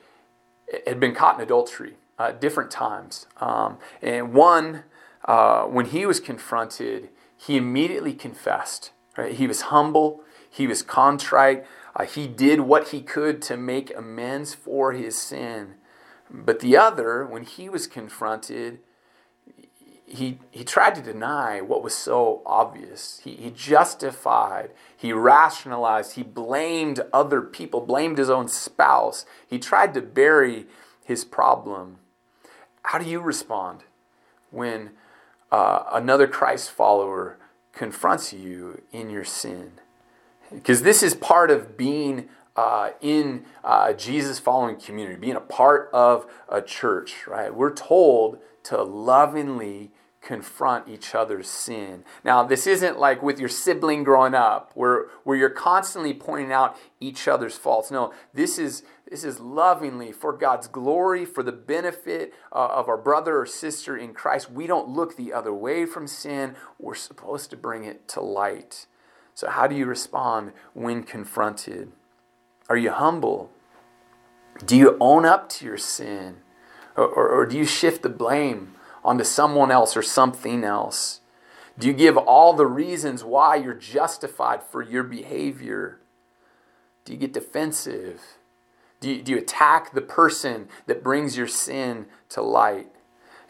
had 0.86 1.00
been 1.00 1.14
caught 1.14 1.36
in 1.36 1.42
adultery 1.42 1.94
uh, 2.18 2.32
different 2.32 2.70
times. 2.70 3.26
Um, 3.40 3.78
and 4.02 4.32
one, 4.32 4.84
uh, 5.24 5.64
when 5.64 5.86
he 5.86 6.06
was 6.06 6.20
confronted, 6.20 7.08
he 7.36 7.56
immediately 7.56 8.12
confessed. 8.12 8.92
Right? 9.16 9.34
He 9.34 9.46
was 9.46 9.62
humble, 9.62 10.22
he 10.48 10.66
was 10.66 10.82
contrite, 10.82 11.64
uh, 11.96 12.04
he 12.04 12.26
did 12.26 12.60
what 12.60 12.88
he 12.88 13.00
could 13.00 13.40
to 13.42 13.56
make 13.56 13.96
amends 13.96 14.54
for 14.54 14.92
his 14.92 15.20
sin. 15.20 15.74
But 16.30 16.60
the 16.60 16.76
other, 16.76 17.24
when 17.24 17.44
he 17.44 17.68
was 17.68 17.86
confronted, 17.86 18.80
he, 20.14 20.38
he 20.50 20.64
tried 20.64 20.94
to 20.94 21.02
deny 21.02 21.60
what 21.60 21.82
was 21.82 21.94
so 21.94 22.42
obvious. 22.46 23.20
He, 23.24 23.34
he 23.34 23.50
justified, 23.50 24.70
he 24.96 25.12
rationalized, 25.12 26.14
he 26.14 26.22
blamed 26.22 27.00
other 27.12 27.42
people, 27.42 27.80
blamed 27.80 28.18
his 28.18 28.30
own 28.30 28.48
spouse. 28.48 29.26
He 29.46 29.58
tried 29.58 29.92
to 29.94 30.00
bury 30.00 30.66
his 31.04 31.24
problem. 31.24 31.98
How 32.84 32.98
do 32.98 33.08
you 33.08 33.20
respond 33.20 33.80
when 34.50 34.90
uh, 35.50 35.84
another 35.92 36.26
Christ 36.26 36.70
follower 36.70 37.36
confronts 37.72 38.32
you 38.32 38.82
in 38.92 39.10
your 39.10 39.24
sin? 39.24 39.72
Because 40.52 40.82
this 40.82 41.02
is 41.02 41.14
part 41.14 41.50
of 41.50 41.76
being 41.76 42.28
uh, 42.56 42.90
in 43.00 43.44
uh, 43.64 43.86
a 43.88 43.94
Jesus 43.94 44.38
following 44.38 44.76
community, 44.76 45.16
being 45.18 45.36
a 45.36 45.40
part 45.40 45.90
of 45.92 46.26
a 46.48 46.62
church, 46.62 47.26
right? 47.26 47.52
We're 47.52 47.74
told 47.74 48.38
to 48.64 48.82
lovingly 48.82 49.90
confront 50.24 50.88
each 50.88 51.14
other's 51.14 51.48
sin. 51.48 52.02
Now, 52.24 52.42
this 52.42 52.66
isn't 52.66 52.98
like 52.98 53.22
with 53.22 53.38
your 53.38 53.48
sibling 53.48 54.04
growing 54.04 54.34
up 54.34 54.70
where, 54.74 55.06
where 55.22 55.36
you're 55.36 55.50
constantly 55.50 56.14
pointing 56.14 56.50
out 56.50 56.76
each 56.98 57.28
other's 57.28 57.56
faults. 57.56 57.90
No, 57.90 58.12
this 58.32 58.58
is, 58.58 58.82
this 59.08 59.22
is 59.22 59.38
lovingly 59.38 60.12
for 60.12 60.32
God's 60.32 60.66
glory, 60.66 61.24
for 61.24 61.42
the 61.42 61.52
benefit 61.52 62.32
uh, 62.52 62.68
of 62.72 62.88
our 62.88 62.96
brother 62.96 63.38
or 63.38 63.46
sister 63.46 63.96
in 63.96 64.14
Christ. 64.14 64.50
We 64.50 64.66
don't 64.66 64.88
look 64.88 65.16
the 65.16 65.32
other 65.32 65.52
way 65.52 65.84
from 65.84 66.06
sin, 66.06 66.56
we're 66.78 66.94
supposed 66.94 67.50
to 67.50 67.56
bring 67.56 67.84
it 67.84 68.08
to 68.08 68.20
light. 68.20 68.86
So, 69.34 69.50
how 69.50 69.66
do 69.66 69.74
you 69.74 69.84
respond 69.84 70.52
when 70.72 71.02
confronted? 71.02 71.92
Are 72.68 72.76
you 72.76 72.92
humble? 72.92 73.50
Do 74.64 74.76
you 74.76 74.96
own 75.00 75.26
up 75.26 75.48
to 75.50 75.64
your 75.64 75.76
sin? 75.76 76.36
Or, 76.96 77.06
or, 77.06 77.28
or 77.28 77.46
do 77.46 77.58
you 77.58 77.66
shift 77.66 78.02
the 78.02 78.08
blame? 78.08 78.73
Onto 79.04 79.24
someone 79.24 79.70
else 79.70 79.96
or 79.96 80.02
something 80.02 80.64
else? 80.64 81.20
Do 81.78 81.86
you 81.88 81.92
give 81.92 82.16
all 82.16 82.52
the 82.52 82.66
reasons 82.66 83.24
why 83.24 83.56
you're 83.56 83.74
justified 83.74 84.62
for 84.62 84.82
your 84.82 85.02
behavior? 85.02 85.98
Do 87.04 87.12
you 87.12 87.18
get 87.18 87.32
defensive? 87.32 88.20
Do 89.00 89.10
you, 89.10 89.22
do 89.22 89.32
you 89.32 89.38
attack 89.38 89.92
the 89.92 90.00
person 90.00 90.68
that 90.86 91.02
brings 91.02 91.36
your 91.36 91.48
sin 91.48 92.06
to 92.30 92.40
light? 92.40 92.88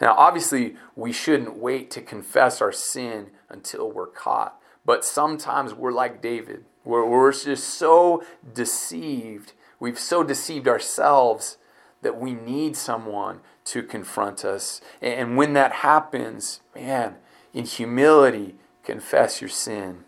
Now, 0.01 0.15
obviously, 0.15 0.75
we 0.97 1.13
shouldn't 1.13 1.57
wait 1.57 1.91
to 1.93 2.01
confess 2.01 2.61
our 2.61 2.73
sin 2.73 3.31
until 3.49 3.91
we're 3.91 4.07
caught. 4.07 4.61
But 4.85 5.05
sometimes 5.05 5.73
we're 5.73 5.93
like 5.93 6.21
David, 6.21 6.65
where 6.83 7.05
we're 7.05 7.33
just 7.33 7.69
so 7.69 8.25
deceived. 8.53 9.53
We've 9.79 9.99
so 9.99 10.23
deceived 10.23 10.67
ourselves 10.67 11.59
that 12.03 12.21
we 12.21 12.35
need 12.35 12.77
someone 12.77 13.41
to 13.65 13.83
confront 13.83 14.45
us. 14.45 14.81
And 15.01 15.37
when 15.37 15.55
that 15.55 15.73
happens, 15.73 16.61
man, 16.75 17.17
in 17.53 17.65
humility, 17.65 18.57
confess 18.83 19.41
your 19.41 19.51
sin. 19.51 20.05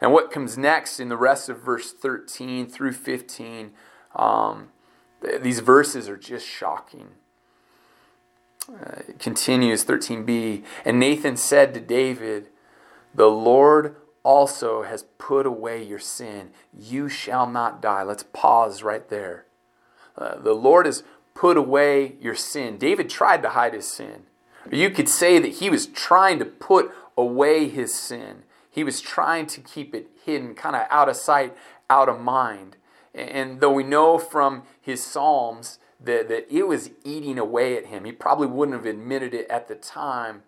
And 0.00 0.12
what 0.12 0.30
comes 0.30 0.56
next 0.56 1.00
in 1.00 1.08
the 1.08 1.16
rest 1.16 1.48
of 1.48 1.60
verse 1.60 1.92
13 1.92 2.66
through 2.66 2.92
15, 2.92 3.72
um, 4.14 4.68
these 5.42 5.60
verses 5.60 6.08
are 6.08 6.16
just 6.16 6.46
shocking. 6.46 7.08
Uh, 8.68 9.02
it 9.08 9.18
continues 9.18 9.84
13b. 9.84 10.64
And 10.84 10.98
Nathan 10.98 11.36
said 11.36 11.74
to 11.74 11.80
David, 11.80 12.48
The 13.14 13.26
Lord 13.26 13.96
also 14.22 14.82
has 14.82 15.04
put 15.18 15.46
away 15.46 15.82
your 15.82 15.98
sin. 15.98 16.50
You 16.72 17.08
shall 17.08 17.46
not 17.46 17.82
die. 17.82 18.02
Let's 18.02 18.24
pause 18.32 18.82
right 18.82 19.08
there. 19.08 19.46
Uh, 20.16 20.38
the 20.38 20.54
Lord 20.54 20.86
has 20.86 21.02
put 21.34 21.56
away 21.56 22.16
your 22.20 22.34
sin. 22.34 22.78
David 22.78 23.08
tried 23.08 23.42
to 23.42 23.50
hide 23.50 23.74
his 23.74 23.86
sin. 23.86 24.24
Or 24.70 24.76
you 24.76 24.90
could 24.90 25.08
say 25.08 25.38
that 25.38 25.54
he 25.54 25.70
was 25.70 25.86
trying 25.86 26.38
to 26.38 26.44
put 26.44 26.90
away 27.16 27.68
his 27.68 27.94
sin. 27.94 28.42
He 28.70 28.84
was 28.84 29.00
trying 29.00 29.46
to 29.46 29.60
keep 29.60 29.94
it 29.94 30.10
hidden, 30.24 30.54
kind 30.54 30.76
of 30.76 30.86
out 30.90 31.08
of 31.08 31.16
sight, 31.16 31.56
out 31.88 32.08
of 32.08 32.20
mind. 32.20 32.76
And 33.14 33.60
though 33.60 33.72
we 33.72 33.82
know 33.82 34.18
from 34.18 34.62
his 34.80 35.04
Psalms 35.04 35.78
that, 35.98 36.28
that 36.28 36.46
it 36.54 36.68
was 36.68 36.90
eating 37.04 37.38
away 37.38 37.76
at 37.76 37.86
him, 37.86 38.04
he 38.04 38.12
probably 38.12 38.46
wouldn't 38.46 38.76
have 38.76 38.86
admitted 38.86 39.34
it 39.34 39.48
at 39.50 39.68
the 39.68 39.74
time. 39.74 40.42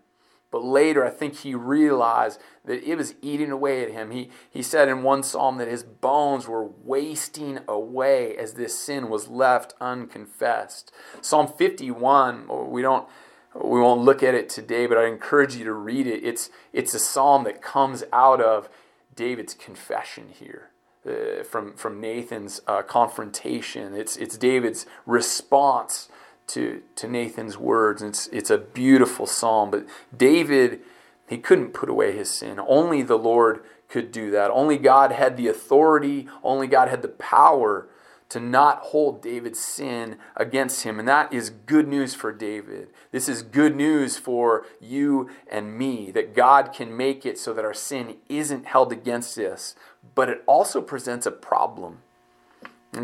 But 0.53 0.63
later, 0.63 1.05
I 1.05 1.11
think 1.11 1.39
he 1.39 1.55
realized 1.55 2.39
that 2.67 2.85
it 2.85 2.97
was 2.97 3.15
eating 3.23 3.51
away 3.51 3.83
at 3.83 3.91
him. 3.91 4.11
He, 4.11 4.29
he 4.51 4.63
said 4.63 4.87
in 4.87 5.03
one 5.03 5.23
psalm 5.23 5.57
that 5.57 5.67
his 5.67 5.83
bones 5.83 6.47
were 6.47 6.67
wasting 6.85 7.61
away 7.67 8.37
as 8.37 8.53
this 8.53 8.79
sin 8.79 9.09
was 9.09 9.29
left 9.29 9.73
unconfessed. 9.81 10.93
Psalm 11.23 11.49
51, 11.49 12.71
we 12.71 12.83
don't. 12.83 13.09
We 13.55 13.81
won't 13.81 14.01
look 14.01 14.23
at 14.23 14.35
it 14.35 14.49
today, 14.49 14.87
but 14.87 14.97
I 14.97 15.07
encourage 15.07 15.57
you 15.57 15.65
to 15.65 15.75
read 15.75 16.07
it. 16.07 16.25
It's, 16.25 16.49
it's 16.73 16.95
a 16.95 16.99
psalm 16.99 17.45
that 17.45 17.61
comes 17.61 18.03
out 18.11 18.41
of 18.41 18.71
David's 19.15 19.53
confession 19.53 20.29
here. 20.33 20.71
Uh, 21.05 21.43
from 21.43 21.75
from 21.75 22.01
Nathan's 22.01 22.61
uh, 22.69 22.83
confrontation. 22.83 23.93
It's 23.93 24.17
it's 24.17 24.39
David's 24.39 24.87
response 25.05 26.09
to, 26.49 26.83
to 26.97 27.09
Nathan's 27.09 27.57
words. 27.57 28.03
It's, 28.03 28.27
it's 28.29 28.51
a 28.51 28.59
beautiful 28.59 29.27
psalm. 29.27 29.71
But 29.71 29.87
David, 30.17 30.81
he 31.29 31.39
couldn't 31.39 31.73
put 31.73 31.89
away 31.89 32.17
his 32.17 32.31
sin. 32.31 32.61
Only 32.67 33.03
the 33.03 33.19
Lord 33.19 33.63
could 33.89 34.13
do 34.13 34.31
that. 34.31 34.51
Only 34.51 34.79
God 34.79 35.13
had 35.13 35.37
the 35.37 35.49
authority, 35.49 36.27
only 36.43 36.67
God 36.67 36.89
had 36.89 37.03
the 37.03 37.09
power 37.09 37.89
to 38.33 38.41
not 38.41 38.79
hold 38.79 39.21
David's 39.21 39.61
sin 39.61 40.17
against 40.35 40.85
him. 40.85 40.99
And 40.99 41.07
that 41.07 41.31
is 41.35 41.51
good 41.51 41.87
news 41.87 42.15
for 42.15 42.33
David. 42.33 42.89
This 43.11 43.29
is 43.29 43.43
good 43.43 43.77
news 43.77 44.17
for 44.17 44.65
you 44.81 45.29
and 45.51 45.77
me 45.77 46.11
that 46.13 46.35
God 46.35 46.73
can 46.73 46.97
make 46.97 47.27
it 47.27 47.39
so 47.39 47.53
that 47.53 47.67
our 47.67 47.75
sin 47.75 48.17
isn't 48.31 48.65
held 48.65 48.91
against 48.91 49.37
us. 49.37 49.75
But 50.15 50.31
it 50.31 50.43
also 50.47 50.81
presents 50.81 51.27
a 51.27 51.31
problem. 51.31 51.99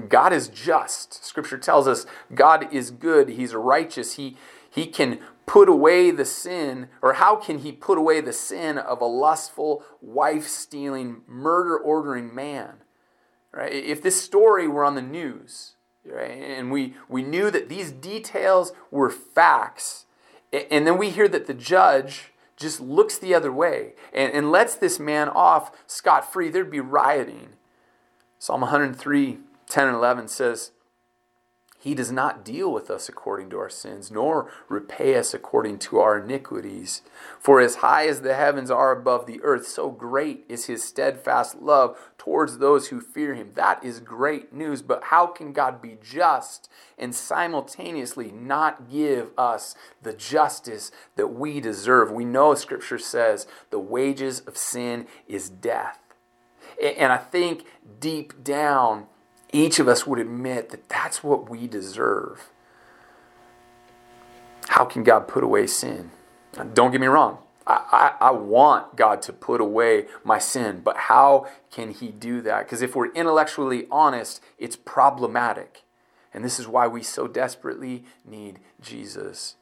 God 0.09 0.33
is 0.33 0.49
just. 0.49 1.25
Scripture 1.25 1.59
tells 1.59 1.89
us 1.89 2.07
God 2.35 2.73
is 2.73 2.91
good, 2.91 3.31
He's 3.31 3.55
righteous. 3.55 4.15
He, 4.15 4.37
he 4.69 4.87
can 4.87 5.19
put 5.47 5.69
away 5.69 6.11
the 6.11 6.27
sin, 6.27 6.89
or 7.01 7.15
how 7.15 7.37
can 7.37 7.59
He 7.59 7.73
put 7.73 7.97
away 7.97 8.21
the 8.21 8.33
sin 8.33 8.77
of 8.77 9.01
a 9.01 9.07
lustful, 9.07 9.83
wife 10.03 10.47
stealing, 10.47 11.23
murder 11.27 11.77
ordering 11.77 12.35
man? 12.35 12.75
Right? 13.51 13.73
If 13.73 14.03
this 14.03 14.21
story 14.21 14.69
were 14.69 14.85
on 14.85 14.95
the 14.95 15.03
news, 15.03 15.73
right, 16.05 16.31
and 16.31 16.71
we, 16.71 16.95
we 17.09 17.23
knew 17.23 17.51
that 17.51 17.71
these 17.71 17.91
details 17.91 18.73
were 18.91 19.09
facts, 19.09 20.05
and 20.53 20.87
then 20.87 20.99
we 20.99 21.09
hear 21.11 21.29
that 21.29 21.47
the 21.47 21.55
judge 21.55 22.33
just 22.59 22.81
looks 22.81 23.17
the 23.17 23.35
other 23.35 23.53
way 23.53 23.95
and, 24.13 24.33
and 24.33 24.51
lets 24.51 24.75
this 24.75 24.99
man 24.99 25.29
off 25.29 25.71
scot 25.87 26.31
free, 26.31 26.51
there'd 26.51 26.71
be 26.71 26.81
rioting. 26.81 27.51
Psalm 28.39 28.61
103 28.61 29.39
10 29.69 29.89
and 29.89 29.97
11 29.97 30.29
says, 30.29 30.73
He 31.79 31.95
does 31.95 32.11
not 32.11 32.45
deal 32.45 32.73
with 32.73 32.91
us 32.91 33.09
according 33.09 33.51
to 33.51 33.59
our 33.59 33.69
sins, 33.69 34.11
nor 34.11 34.51
repay 34.69 35.17
us 35.17 35.35
according 35.35 35.79
to 35.81 35.99
our 35.99 36.19
iniquities. 36.19 37.03
For 37.39 37.61
as 37.61 37.77
high 37.77 38.07
as 38.09 38.23
the 38.23 38.35
heavens 38.35 38.71
are 38.71 38.93
above 38.93 39.27
the 39.27 39.41
earth, 39.43 39.67
so 39.67 39.91
great 39.91 40.45
is 40.49 40.67
His 40.67 40.83
steadfast 40.83 41.61
love 41.61 41.99
towards 42.17 42.59
those 42.59 42.89
who 42.89 43.01
fear 43.01 43.35
Him. 43.35 43.53
That 43.55 43.85
is 43.85 44.01
great 44.01 44.53
news. 44.53 44.83
But 44.83 45.05
how 45.05 45.27
can 45.27 45.53
God 45.53 45.83
be 45.83 45.99
just 46.03 46.69
and 46.97 47.15
simultaneously 47.15 48.33
not 48.33 48.91
give 48.91 49.31
us 49.37 49.75
the 50.03 50.15
justice 50.15 50.91
that 51.17 51.29
we 51.29 51.61
deserve? 51.61 52.11
We 52.11 52.25
know 52.25 52.55
Scripture 52.55 52.99
says 52.99 53.47
the 53.71 53.79
wages 53.79 54.41
of 54.41 54.57
sin 54.57 55.07
is 55.27 55.49
death. 55.49 55.99
And 56.81 57.13
I 57.13 57.17
think 57.17 57.65
deep 57.99 58.45
down, 58.45 59.07
each 59.53 59.79
of 59.79 59.89
us 59.89 60.07
would 60.07 60.19
admit 60.19 60.71
that 60.71 60.89
that's 60.89 61.25
what 61.25 61.49
we 61.49 61.67
deserve. 61.67 62.51
How 64.69 64.85
can 64.85 65.03
God 65.03 65.29
put 65.29 65.43
away 65.43 65.67
sin? 65.67 66.11
Don't 66.75 66.91
get 66.91 67.01
me 67.01 67.07
wrong. 67.07 67.39
I, 67.67 68.15
I, 68.21 68.29
I, 68.29 68.31
want 68.31 68.97
God 68.97 69.21
to 69.23 69.33
put 69.33 69.61
away 69.61 70.07
my 70.25 70.39
sin, 70.39 70.81
but 70.83 70.97
how 70.97 71.47
can 71.71 71.91
He 71.91 72.09
do 72.09 72.41
that? 72.43 72.65
Because 72.65 72.81
if 72.81 72.97
we're 72.97 73.13
intellectually 73.13 73.87
honest, 73.91 74.41
it's 74.59 74.77
problematic. 74.77 75.83
And 76.33 76.45
this 76.45 76.59
is 76.59 76.67
why 76.67 76.87
we 76.87 77.03
so 77.03 77.27
desperately 77.29 78.05
need 78.25 78.61
Jesus. 78.81 79.57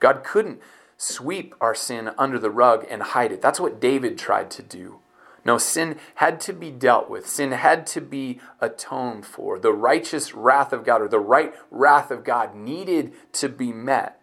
God 0.00 0.22
couldn't 0.22 0.60
sweep 0.98 1.54
our 1.60 1.74
sin 1.74 2.10
under 2.18 2.38
the 2.38 2.50
rug 2.50 2.86
and 2.90 3.02
hide 3.02 3.32
it. 3.32 3.42
That's 3.42 3.60
what 3.60 3.80
David 3.80 4.18
tried 4.18 4.50
to 4.52 4.62
do. 4.62 5.00
No, 5.46 5.58
sin 5.58 5.96
had 6.16 6.40
to 6.40 6.52
be 6.52 6.72
dealt 6.72 7.08
with. 7.08 7.28
Sin 7.28 7.52
had 7.52 7.86
to 7.88 8.00
be 8.00 8.40
atoned 8.60 9.24
for. 9.24 9.60
The 9.60 9.72
righteous 9.72 10.34
wrath 10.34 10.72
of 10.72 10.84
God, 10.84 11.00
or 11.00 11.06
the 11.06 11.20
right 11.20 11.54
wrath 11.70 12.10
of 12.10 12.24
God, 12.24 12.56
needed 12.56 13.12
to 13.34 13.48
be 13.48 13.72
met. 13.72 14.20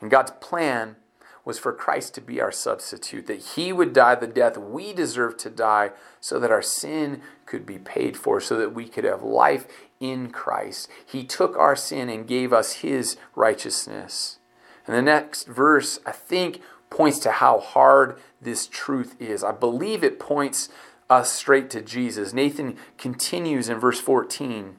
And 0.00 0.10
God's 0.10 0.32
plan 0.40 0.96
was 1.44 1.60
for 1.60 1.72
Christ 1.72 2.14
to 2.14 2.20
be 2.20 2.40
our 2.40 2.50
substitute, 2.50 3.28
that 3.28 3.54
he 3.54 3.72
would 3.72 3.92
die 3.92 4.16
the 4.16 4.26
death 4.26 4.58
we 4.58 4.92
deserve 4.92 5.36
to 5.38 5.50
die, 5.50 5.92
so 6.20 6.40
that 6.40 6.50
our 6.50 6.62
sin 6.62 7.22
could 7.46 7.64
be 7.64 7.78
paid 7.78 8.16
for, 8.16 8.40
so 8.40 8.58
that 8.58 8.74
we 8.74 8.88
could 8.88 9.04
have 9.04 9.22
life 9.22 9.68
in 10.00 10.30
Christ. 10.30 10.88
He 11.06 11.22
took 11.22 11.56
our 11.56 11.76
sin 11.76 12.08
and 12.08 12.26
gave 12.26 12.52
us 12.52 12.72
his 12.76 13.16
righteousness. 13.36 14.40
And 14.88 14.96
the 14.96 15.02
next 15.02 15.46
verse, 15.46 16.00
I 16.04 16.10
think, 16.10 16.60
points 16.94 17.18
to 17.18 17.32
how 17.32 17.58
hard 17.58 18.16
this 18.40 18.68
truth 18.68 19.16
is. 19.20 19.42
I 19.42 19.50
believe 19.50 20.04
it 20.04 20.20
points 20.20 20.68
us 21.10 21.32
straight 21.32 21.68
to 21.70 21.82
Jesus. 21.82 22.32
Nathan 22.32 22.76
continues 22.96 23.68
in 23.68 23.78
verse 23.78 24.00
14 24.00 24.76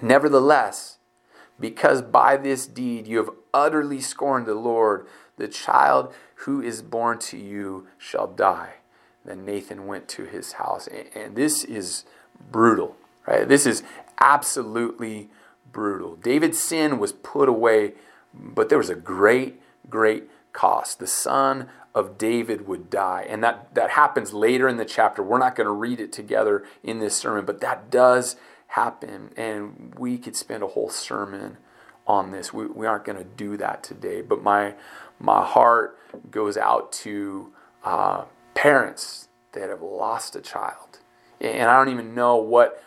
Nevertheless, 0.00 0.98
because 1.58 2.02
by 2.02 2.36
this 2.36 2.68
deed 2.68 3.08
you 3.08 3.16
have 3.16 3.30
utterly 3.52 4.00
scorned 4.00 4.46
the 4.46 4.54
Lord, 4.54 5.08
the 5.36 5.48
child 5.48 6.14
who 6.36 6.62
is 6.62 6.82
born 6.82 7.18
to 7.18 7.36
you 7.36 7.88
shall 7.98 8.28
die. 8.28 8.74
Then 9.24 9.44
Nathan 9.44 9.88
went 9.88 10.06
to 10.10 10.24
his 10.24 10.52
house. 10.52 10.88
And 11.16 11.34
this 11.34 11.64
is 11.64 12.04
brutal, 12.52 12.94
right? 13.26 13.48
This 13.48 13.66
is 13.66 13.82
absolutely 14.20 15.30
brutal. 15.72 16.14
David's 16.14 16.60
sin 16.60 17.00
was 17.00 17.12
put 17.12 17.48
away, 17.48 17.94
but 18.32 18.68
there 18.68 18.78
was 18.78 18.90
a 18.90 18.94
great, 18.94 19.60
great 19.90 20.30
cost. 20.58 20.98
The 20.98 21.06
son 21.06 21.68
of 21.94 22.18
David 22.18 22.66
would 22.66 22.90
die. 22.90 23.24
And 23.28 23.44
that, 23.44 23.76
that 23.76 23.90
happens 23.90 24.32
later 24.32 24.68
in 24.68 24.76
the 24.76 24.84
chapter. 24.84 25.22
We're 25.22 25.38
not 25.38 25.54
going 25.54 25.68
to 25.68 25.72
read 25.72 26.00
it 26.00 26.12
together 26.12 26.64
in 26.82 26.98
this 26.98 27.14
sermon, 27.14 27.44
but 27.44 27.60
that 27.60 27.90
does 27.90 28.34
happen. 28.66 29.30
And 29.36 29.94
we 29.96 30.18
could 30.18 30.34
spend 30.34 30.64
a 30.64 30.66
whole 30.66 30.90
sermon 30.90 31.58
on 32.08 32.32
this. 32.32 32.52
We, 32.52 32.66
we 32.66 32.86
aren't 32.86 33.04
going 33.04 33.18
to 33.18 33.24
do 33.24 33.56
that 33.58 33.84
today. 33.84 34.20
But 34.20 34.42
my, 34.42 34.74
my 35.20 35.44
heart 35.44 35.96
goes 36.28 36.56
out 36.56 36.90
to 37.04 37.52
uh, 37.84 38.24
parents 38.54 39.28
that 39.52 39.70
have 39.70 39.80
lost 39.82 40.34
a 40.34 40.40
child. 40.40 40.98
And 41.40 41.70
I 41.70 41.76
don't 41.76 41.92
even 41.92 42.16
know 42.16 42.34
what, 42.34 42.82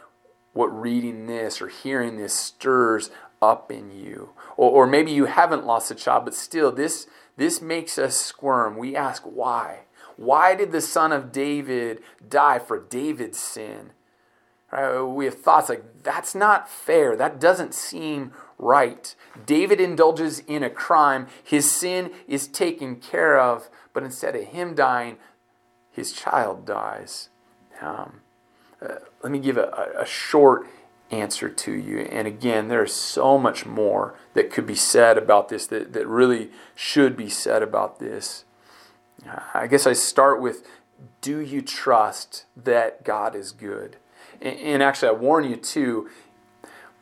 what 0.51 0.67
reading 0.67 1.25
this 1.25 1.61
or 1.61 1.69
hearing 1.69 2.17
this 2.17 2.33
stirs 2.33 3.11
up 3.41 3.71
in 3.71 3.91
you. 3.91 4.31
Or, 4.57 4.71
or 4.71 4.87
maybe 4.87 5.11
you 5.11 5.25
haven't 5.25 5.65
lost 5.65 5.89
a 5.89 5.95
child, 5.95 6.25
but 6.25 6.35
still, 6.35 6.69
this, 6.69 7.07
this 7.41 7.59
makes 7.59 7.97
us 7.97 8.15
squirm. 8.15 8.77
We 8.77 8.95
ask 8.95 9.23
why. 9.23 9.79
Why 10.15 10.53
did 10.53 10.71
the 10.71 10.79
son 10.79 11.11
of 11.11 11.31
David 11.31 12.03
die 12.29 12.59
for 12.59 12.79
David's 12.79 13.39
sin? 13.39 13.93
Right? 14.71 15.01
We 15.01 15.25
have 15.25 15.41
thoughts 15.41 15.67
like, 15.67 16.03
that's 16.03 16.35
not 16.35 16.69
fair. 16.69 17.15
That 17.15 17.39
doesn't 17.39 17.73
seem 17.73 18.31
right. 18.59 19.15
David 19.43 19.81
indulges 19.81 20.39
in 20.39 20.61
a 20.61 20.69
crime. 20.69 21.25
His 21.43 21.71
sin 21.71 22.11
is 22.27 22.47
taken 22.47 22.97
care 22.97 23.39
of, 23.39 23.71
but 23.91 24.03
instead 24.03 24.35
of 24.35 24.43
him 24.43 24.75
dying, 24.75 25.17
his 25.89 26.13
child 26.13 26.67
dies. 26.67 27.29
Um, 27.81 28.21
uh, 28.79 28.99
let 29.23 29.31
me 29.31 29.39
give 29.39 29.57
a, 29.57 29.93
a 29.97 30.05
short 30.05 30.67
answer 31.11 31.49
to 31.49 31.73
you. 31.73 31.99
And 31.99 32.27
again, 32.27 32.69
there's 32.69 32.93
so 32.93 33.37
much 33.37 33.65
more 33.65 34.15
that 34.33 34.51
could 34.51 34.65
be 34.65 34.75
said 34.75 35.17
about 35.17 35.49
this 35.49 35.67
that, 35.67 35.93
that 35.93 36.07
really 36.07 36.49
should 36.73 37.15
be 37.15 37.29
said 37.29 37.61
about 37.61 37.99
this. 37.99 38.45
I 39.53 39.67
guess 39.67 39.85
I 39.85 39.93
start 39.93 40.41
with 40.41 40.67
do 41.21 41.39
you 41.39 41.61
trust 41.61 42.45
that 42.55 43.03
God 43.03 43.35
is 43.35 43.51
good? 43.51 43.97
And, 44.41 44.57
and 44.59 44.83
actually, 44.83 45.09
I 45.09 45.13
warn 45.13 45.49
you 45.49 45.55
too, 45.55 46.09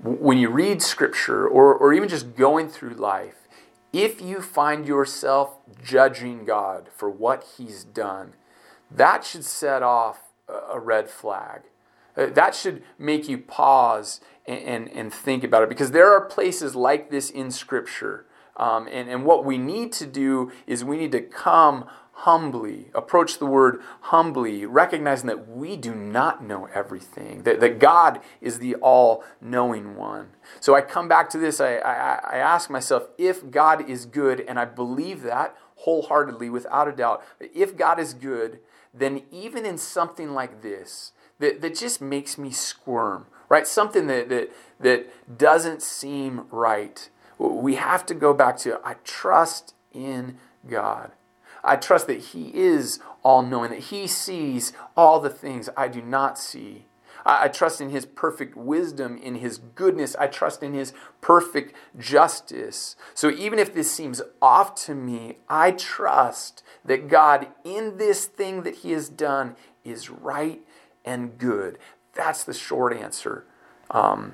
when 0.02 0.38
you 0.38 0.50
read 0.50 0.82
scripture 0.82 1.48
or, 1.48 1.74
or 1.74 1.94
even 1.94 2.10
just 2.10 2.36
going 2.36 2.70
through 2.70 2.96
life, 2.96 3.36
if 3.92 4.22
you 4.22 4.42
find 4.42 4.86
yourself 4.86 5.56
judging 5.84 6.46
God 6.46 6.90
for 6.96 7.10
what 7.10 7.46
he's 7.58 7.84
done, 7.84 8.34
that 8.92 9.26
should 9.26 9.46
set 9.46 9.84
off 9.84 10.20
a 10.48 10.80
red 10.80 11.10
flag. 11.10 11.62
Uh, 12.20 12.26
that 12.28 12.54
should 12.54 12.84
make 12.98 13.30
you 13.30 13.38
pause 13.38 14.20
and, 14.46 14.60
and, 14.60 14.90
and, 14.90 15.14
think 15.14 15.44
about 15.44 15.64
it 15.64 15.70
because 15.70 15.92
there 15.92 16.12
are 16.12 16.26
places 16.26 16.76
like 16.76 17.10
this 17.10 17.30
in 17.30 17.50
Scripture. 17.50 18.26
Um, 18.58 18.90
and, 18.92 19.10
and 19.10 19.24
what 19.24 19.46
we 19.46 19.58
need 19.58 19.94
to 19.94 20.06
do 20.06 20.52
is 20.68 20.84
we 20.84 20.98
need 20.98 21.14
to 21.14 21.22
come 21.22 21.86
humbly, 22.12 22.88
approach 22.94 23.40
the 23.40 23.46
word 23.46 23.80
humbly, 24.02 24.66
recognizing 24.66 25.28
that 25.28 25.48
we 25.48 25.78
do 25.78 25.96
not 25.96 26.44
know 26.44 26.68
everything, 26.74 27.44
that, 27.44 27.62
that 27.62 27.80
God 27.80 28.20
is 28.42 28.60
the 28.60 28.76
all 28.76 29.24
knowing 29.40 29.96
one. 29.96 30.32
So 30.60 30.76
I 30.76 30.82
come 30.82 31.08
back 31.08 31.30
to 31.30 31.38
this, 31.38 31.62
I, 31.62 31.78
I, 31.78 32.20
I 32.32 32.38
ask 32.38 32.70
myself 32.70 33.08
if 33.18 33.50
God 33.50 33.90
is 33.90 34.06
good, 34.06 34.42
and 34.42 34.60
I 34.60 34.66
believe 34.66 35.22
that 35.22 35.56
wholeheartedly, 35.76 36.50
without 36.50 36.90
a 36.90 36.92
doubt, 36.92 37.24
if 37.40 37.78
God 37.78 38.00
is 38.00 38.14
good, 38.14 38.60
then 38.94 39.22
even 39.32 39.66
in 39.66 39.78
something 39.78 40.34
like 40.34 40.62
this, 40.62 41.14
that, 41.40 41.62
that 41.62 41.76
just 41.76 42.02
makes 42.02 42.38
me 42.38 42.52
squirm, 42.52 43.26
right? 43.48 43.68
Something 43.68 44.08
that, 44.08 44.30
that, 44.30 44.52
that 44.80 45.38
doesn't 45.38 45.82
seem 45.82 46.46
right. 46.52 47.10
We 47.38 47.76
have 47.76 48.06
to 48.08 48.14
go 48.14 48.34
back 48.34 48.58
to 48.60 48.80
I 48.84 48.96
trust 49.04 49.74
in 49.94 50.38
God. 50.70 51.12
I 51.64 51.76
trust 51.76 52.08
that 52.08 52.20
He 52.20 52.56
is 52.56 53.00
all 53.24 53.42
knowing, 53.42 53.72
that 53.72 53.80
He 53.80 54.08
sees 54.08 54.74
all 54.96 55.20
the 55.20 55.30
things 55.30 55.70
I 55.76 55.88
do 55.88 56.02
not 56.02 56.38
see. 56.38 56.86
I, 57.26 57.46
I, 57.46 57.48
trust 57.48 57.82
in 57.82 57.90
His 57.90 58.06
perfect 58.06 58.56
wisdom, 58.56 59.18
in 59.18 59.36
His 59.36 59.58
goodness. 59.58 60.16
I 60.18 60.28
trust 60.28 60.64
in 60.64 60.74
His 60.74 60.94
perfect 61.22 61.74
justice. 61.98 62.96
So 63.14 63.30
even 63.30 63.60
if 63.60 63.74
this 63.74 63.92
seems 63.92 64.22
off 64.42 64.76
to 64.86 64.96
me, 64.96 65.38
I 65.50 65.72
trust 65.72 66.64
that 66.86 67.08
God, 67.08 67.48
in 67.64 67.98
this 67.98 68.26
thing 68.26 68.64
that 68.64 68.76
He 68.76 68.92
has 68.92 69.10
done, 69.10 69.56
is 69.84 70.10
right 70.10 70.62
and 71.06 71.38
good. 71.38 71.78
That's 72.14 72.44
the 72.44 72.54
short 72.54 72.94
answer. 72.94 73.46
Um, 73.92 74.34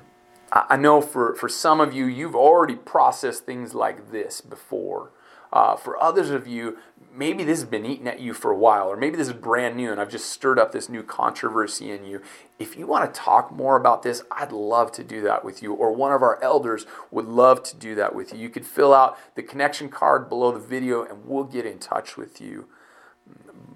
I 0.52 0.76
know 0.76 1.00
for, 1.00 1.34
for 1.34 1.48
some 1.48 1.80
of 1.80 1.92
you, 1.92 2.06
you've 2.06 2.36
already 2.36 2.76
processed 2.76 3.44
things 3.44 3.74
like 3.74 4.10
this 4.10 4.40
before. 4.40 5.10
Uh, 5.52 5.76
for 5.76 6.00
others 6.02 6.30
of 6.30 6.46
you, 6.46 6.76
maybe 7.12 7.42
this 7.42 7.60
has 7.60 7.68
been 7.68 7.86
eating 7.86 8.06
at 8.06 8.20
you 8.20 8.34
for 8.34 8.50
a 8.50 8.56
while, 8.56 8.88
or 8.88 8.96
maybe 8.96 9.16
this 9.16 9.28
is 9.28 9.34
brand 9.34 9.76
new 9.76 9.90
and 9.90 10.00
I've 10.00 10.10
just 10.10 10.30
stirred 10.30 10.58
up 10.58 10.72
this 10.72 10.88
new 10.88 11.02
controversy 11.02 11.90
in 11.90 12.04
you. 12.04 12.20
If 12.58 12.76
you 12.76 12.86
want 12.86 13.12
to 13.12 13.20
talk 13.20 13.50
more 13.50 13.76
about 13.76 14.02
this, 14.02 14.22
I'd 14.30 14.52
love 14.52 14.92
to 14.92 15.04
do 15.04 15.20
that 15.22 15.44
with 15.44 15.62
you, 15.62 15.72
or 15.72 15.92
one 15.92 16.12
of 16.12 16.22
our 16.22 16.42
elders 16.42 16.86
would 17.10 17.26
love 17.26 17.62
to 17.64 17.76
do 17.76 17.94
that 17.94 18.14
with 18.14 18.32
you. 18.32 18.38
You 18.38 18.48
could 18.48 18.66
fill 18.66 18.92
out 18.92 19.18
the 19.34 19.42
connection 19.42 19.88
card 19.88 20.28
below 20.28 20.52
the 20.52 20.60
video 20.60 21.04
and 21.04 21.26
we'll 21.26 21.44
get 21.44 21.66
in 21.66 21.78
touch 21.78 22.16
with 22.16 22.40
you. 22.40 22.68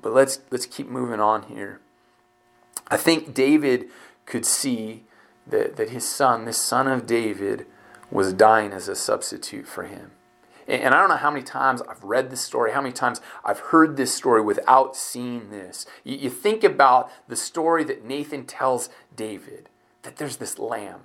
But 0.03 0.12
let's, 0.12 0.40
let's 0.50 0.66
keep 0.66 0.88
moving 0.88 1.20
on 1.20 1.44
here. 1.44 1.81
I 2.90 2.96
think 2.96 3.35
David 3.35 3.88
could 4.26 4.44
see 4.44 5.05
that, 5.46 5.76
that 5.76 5.90
his 5.90 6.09
son, 6.09 6.44
this 6.44 6.59
son 6.59 6.88
of 6.88 7.07
David, 7.07 7.66
was 8.11 8.33
dying 8.33 8.72
as 8.72 8.88
a 8.88 8.96
substitute 8.96 9.66
for 9.66 9.85
him. 9.85 10.12
And 10.66 10.94
I 10.94 11.00
don't 11.00 11.09
know 11.09 11.16
how 11.16 11.31
many 11.31 11.42
times 11.42 11.83
I've 11.83 12.05
read 12.05 12.31
this 12.31 12.40
story, 12.40 12.70
how 12.72 12.81
many 12.81 12.92
times 12.92 13.20
I've 13.44 13.59
heard 13.59 13.96
this 13.96 14.14
story 14.14 14.40
without 14.40 14.94
seeing 14.94 15.50
this. 15.50 15.85
You, 16.05 16.16
you 16.16 16.31
think 16.31 16.62
about 16.62 17.11
the 17.26 17.35
story 17.35 17.83
that 17.85 18.05
Nathan 18.05 18.46
tells 18.46 18.88
David 19.14 19.68
that 20.03 20.16
there's 20.16 20.37
this 20.37 20.59
lamb 20.59 21.00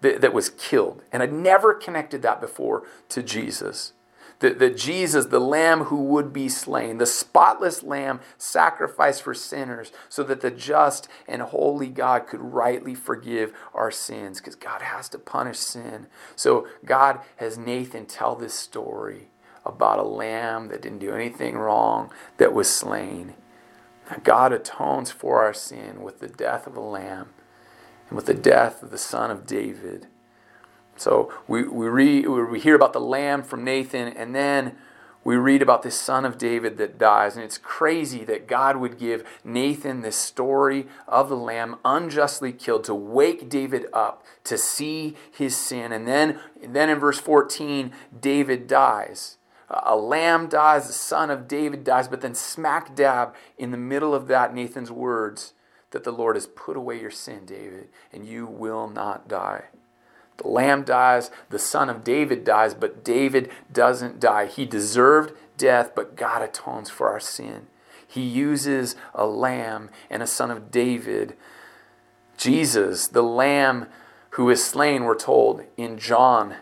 that, 0.00 0.22
that 0.22 0.32
was 0.32 0.48
killed. 0.50 1.02
And 1.12 1.22
I'd 1.22 1.32
never 1.32 1.74
connected 1.74 2.22
that 2.22 2.40
before 2.40 2.84
to 3.10 3.22
Jesus 3.22 3.92
that, 4.42 4.58
that 4.58 4.76
Jesus, 4.76 5.26
the 5.26 5.40
Lamb 5.40 5.84
who 5.84 6.02
would 6.04 6.32
be 6.32 6.48
slain, 6.48 6.98
the 6.98 7.06
spotless 7.06 7.82
Lamb 7.82 8.20
sacrificed 8.36 9.22
for 9.22 9.34
sinners, 9.34 9.92
so 10.08 10.22
that 10.24 10.42
the 10.42 10.50
just 10.50 11.08
and 11.26 11.40
holy 11.40 11.88
God 11.88 12.26
could 12.26 12.40
rightly 12.40 12.94
forgive 12.94 13.54
our 13.72 13.90
sins, 13.90 14.38
because 14.38 14.56
God 14.56 14.82
has 14.82 15.08
to 15.10 15.18
punish 15.18 15.58
sin. 15.58 16.08
So 16.36 16.66
God 16.84 17.20
has 17.36 17.56
Nathan 17.56 18.06
tell 18.06 18.36
this 18.36 18.54
story 18.54 19.30
about 19.64 20.00
a 20.00 20.02
lamb 20.02 20.68
that 20.68 20.82
didn't 20.82 20.98
do 20.98 21.14
anything 21.14 21.56
wrong, 21.56 22.10
that 22.36 22.52
was 22.52 22.68
slain. 22.68 23.34
God 24.24 24.52
atones 24.52 25.12
for 25.12 25.42
our 25.42 25.54
sin 25.54 26.02
with 26.02 26.18
the 26.18 26.28
death 26.28 26.66
of 26.66 26.76
a 26.76 26.80
lamb 26.80 27.28
and 28.08 28.16
with 28.16 28.26
the 28.26 28.34
death 28.34 28.82
of 28.82 28.90
the 28.90 28.98
Son 28.98 29.30
of 29.30 29.46
David. 29.46 30.08
So 31.02 31.32
we, 31.48 31.64
we, 31.64 31.88
read, 31.88 32.28
we 32.28 32.60
hear 32.60 32.76
about 32.76 32.92
the 32.92 33.00
lamb 33.00 33.42
from 33.42 33.64
Nathan, 33.64 34.06
and 34.08 34.34
then 34.34 34.76
we 35.24 35.34
read 35.34 35.60
about 35.60 35.82
this 35.82 36.00
son 36.00 36.24
of 36.24 36.38
David 36.38 36.78
that 36.78 36.96
dies. 36.96 37.34
And 37.34 37.44
it's 37.44 37.58
crazy 37.58 38.24
that 38.24 38.46
God 38.46 38.76
would 38.76 39.00
give 39.00 39.24
Nathan 39.42 40.02
this 40.02 40.16
story 40.16 40.86
of 41.08 41.28
the 41.28 41.36
lamb 41.36 41.76
unjustly 41.84 42.52
killed 42.52 42.84
to 42.84 42.94
wake 42.94 43.48
David 43.48 43.86
up 43.92 44.24
to 44.44 44.56
see 44.56 45.16
his 45.30 45.56
sin. 45.56 45.90
And 45.90 46.06
then, 46.06 46.38
and 46.62 46.74
then 46.74 46.88
in 46.88 47.00
verse 47.00 47.18
14, 47.18 47.92
David 48.20 48.68
dies. 48.68 49.38
A 49.68 49.96
lamb 49.96 50.48
dies, 50.48 50.86
the 50.86 50.92
son 50.92 51.30
of 51.30 51.48
David 51.48 51.82
dies, 51.82 52.06
but 52.06 52.20
then 52.20 52.34
smack 52.36 52.94
dab 52.94 53.34
in 53.58 53.72
the 53.72 53.76
middle 53.76 54.14
of 54.14 54.28
that, 54.28 54.54
Nathan's 54.54 54.92
words 54.92 55.54
that 55.90 56.04
the 56.04 56.12
Lord 56.12 56.36
has 56.36 56.46
put 56.46 56.76
away 56.76 57.00
your 57.00 57.10
sin, 57.10 57.44
David, 57.44 57.88
and 58.12 58.24
you 58.24 58.46
will 58.46 58.88
not 58.88 59.28
die. 59.28 59.64
The 60.42 60.48
lamb 60.48 60.82
dies, 60.82 61.30
the 61.50 61.58
son 61.58 61.88
of 61.88 62.02
David 62.02 62.44
dies, 62.44 62.74
but 62.74 63.04
David 63.04 63.50
doesn't 63.72 64.18
die. 64.18 64.46
He 64.46 64.66
deserved 64.66 65.34
death, 65.56 65.92
but 65.94 66.16
God 66.16 66.42
atones 66.42 66.90
for 66.90 67.08
our 67.08 67.20
sin. 67.20 67.68
He 68.06 68.22
uses 68.22 68.96
a 69.14 69.24
lamb 69.24 69.88
and 70.10 70.22
a 70.22 70.26
son 70.26 70.50
of 70.50 70.70
David. 70.70 71.36
Jesus, 72.36 73.06
the 73.06 73.22
lamb 73.22 73.86
who 74.30 74.50
is 74.50 74.64
slain, 74.64 75.04
we're 75.04 75.14
told 75.14 75.62
in 75.76 75.96
John 75.96 76.56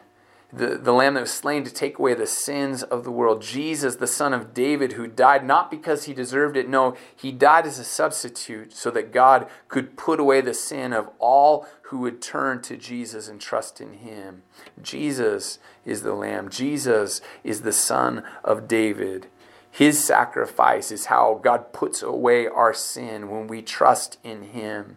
the, 0.52 0.78
the 0.78 0.92
lamb 0.92 1.14
that 1.14 1.20
was 1.20 1.30
slain 1.30 1.64
to 1.64 1.72
take 1.72 1.98
away 1.98 2.14
the 2.14 2.26
sins 2.26 2.82
of 2.82 3.04
the 3.04 3.10
world. 3.10 3.40
Jesus, 3.40 3.96
the 3.96 4.06
son 4.06 4.34
of 4.34 4.52
David, 4.52 4.92
who 4.92 5.06
died 5.06 5.46
not 5.46 5.70
because 5.70 6.04
he 6.04 6.12
deserved 6.12 6.56
it. 6.56 6.68
No, 6.68 6.96
he 7.14 7.30
died 7.30 7.66
as 7.66 7.78
a 7.78 7.84
substitute 7.84 8.72
so 8.72 8.90
that 8.90 9.12
God 9.12 9.48
could 9.68 9.96
put 9.96 10.18
away 10.18 10.40
the 10.40 10.54
sin 10.54 10.92
of 10.92 11.08
all 11.18 11.66
who 11.82 11.98
would 11.98 12.20
turn 12.20 12.62
to 12.62 12.76
Jesus 12.76 13.28
and 13.28 13.40
trust 13.40 13.80
in 13.80 13.94
him. 13.94 14.42
Jesus 14.82 15.58
is 15.84 16.02
the 16.02 16.14
lamb. 16.14 16.48
Jesus 16.48 17.20
is 17.44 17.62
the 17.62 17.72
son 17.72 18.24
of 18.42 18.66
David. 18.66 19.28
His 19.70 20.02
sacrifice 20.02 20.90
is 20.90 21.06
how 21.06 21.40
God 21.42 21.72
puts 21.72 22.02
away 22.02 22.46
our 22.48 22.74
sin 22.74 23.30
when 23.30 23.46
we 23.46 23.62
trust 23.62 24.18
in 24.24 24.42
him. 24.42 24.96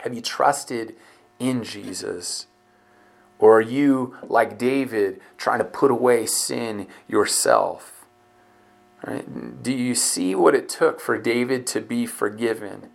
Have 0.00 0.14
you 0.14 0.20
trusted 0.20 0.94
in 1.40 1.64
Jesus? 1.64 2.46
Or 3.38 3.58
are 3.58 3.62
you, 3.62 4.16
like 4.22 4.58
David, 4.58 5.20
trying 5.36 5.58
to 5.58 5.64
put 5.64 5.90
away 5.90 6.26
sin 6.26 6.86
yourself? 7.08 8.06
Right? 9.06 9.62
Do 9.62 9.72
you 9.72 9.94
see 9.94 10.34
what 10.34 10.54
it 10.54 10.68
took 10.68 11.00
for 11.00 11.18
David 11.18 11.66
to 11.68 11.80
be 11.80 12.06
forgiven? 12.06 12.88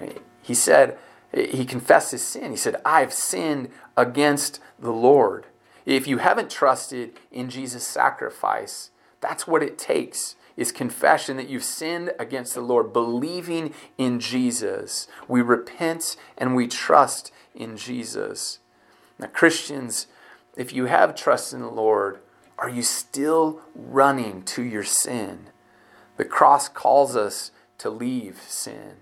Right? 0.00 0.22
He 0.42 0.54
said, 0.54 0.98
he 1.32 1.64
confessed 1.64 2.12
his 2.12 2.22
sin. 2.22 2.52
He 2.52 2.56
said, 2.56 2.80
I've 2.84 3.12
sinned 3.12 3.70
against 3.96 4.60
the 4.78 4.92
Lord. 4.92 5.46
If 5.84 6.06
you 6.06 6.18
haven't 6.18 6.50
trusted 6.50 7.18
in 7.30 7.50
Jesus' 7.50 7.86
sacrifice, 7.86 8.90
that's 9.20 9.46
what 9.46 9.62
it 9.62 9.78
takes 9.78 10.36
is 10.56 10.72
confession 10.72 11.36
that 11.36 11.48
you've 11.48 11.64
sinned 11.64 12.12
against 12.18 12.54
the 12.54 12.60
Lord, 12.60 12.92
believing 12.92 13.74
in 13.98 14.18
Jesus. 14.20 15.06
We 15.28 15.42
repent 15.42 16.16
and 16.38 16.56
we 16.56 16.66
trust 16.66 17.30
in 17.54 17.76
Jesus. 17.76 18.60
Now, 19.18 19.28
Christians, 19.28 20.06
if 20.56 20.72
you 20.72 20.86
have 20.86 21.14
trust 21.14 21.52
in 21.52 21.60
the 21.60 21.70
Lord, 21.70 22.20
are 22.58 22.68
you 22.68 22.82
still 22.82 23.60
running 23.74 24.42
to 24.44 24.62
your 24.62 24.84
sin? 24.84 25.48
The 26.16 26.24
cross 26.24 26.68
calls 26.68 27.16
us 27.16 27.50
to 27.78 27.90
leave 27.90 28.40
sin. 28.46 28.96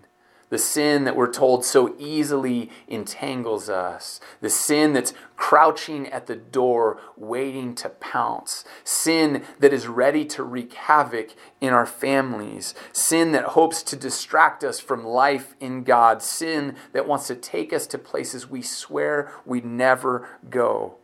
The 0.55 0.59
sin 0.59 1.03
that 1.03 1.17
we're 1.17 1.33
told 1.33 1.64
so 1.64 1.97
easily 1.99 2.71
entangles 2.87 3.69
us. 3.69 4.21
The 4.40 4.49
sin 4.49 4.93
that's 4.93 5.12
crouching 5.35 6.07
at 6.07 6.29
the 6.29 6.37
door, 6.37 7.01
waiting 7.17 7.75
to 7.75 7.88
pounce. 7.88 8.64
Sin 8.85 9.43
that 9.59 9.73
is 9.73 9.88
ready 9.88 10.25
to 10.27 10.45
wreak 10.45 10.75
havoc 10.75 11.31
in 11.61 11.73
our 11.73 11.87
families. 11.87 12.73
Sin 12.93 13.33
that 13.33 13.47
hopes 13.47 13.83
to 13.83 13.97
distract 13.97 14.62
us 14.62 14.79
from 14.79 15.05
life 15.05 15.57
in 15.59 15.83
God. 15.83 16.23
Sin 16.23 16.77
that 16.93 17.09
wants 17.09 17.27
to 17.27 17.35
take 17.35 17.73
us 17.73 17.88
to 17.88 17.99
places 17.99 18.49
we 18.49 18.62
swear 18.62 19.33
we'd 19.45 19.64
never 19.64 20.29
go. 20.51 20.99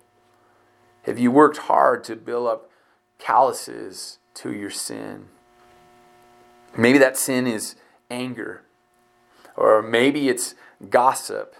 Have 1.06 1.18
you 1.18 1.32
worked 1.32 1.56
hard 1.56 2.04
to 2.04 2.14
build 2.14 2.46
up 2.46 2.70
calluses 3.18 4.20
to 4.34 4.52
your 4.52 4.70
sin? 4.70 5.26
Maybe 6.78 6.98
that 6.98 7.16
sin 7.16 7.48
is 7.48 7.74
anger 8.08 8.62
or 9.56 9.82
maybe 9.82 10.28
it's 10.28 10.54
gossip. 10.88 11.54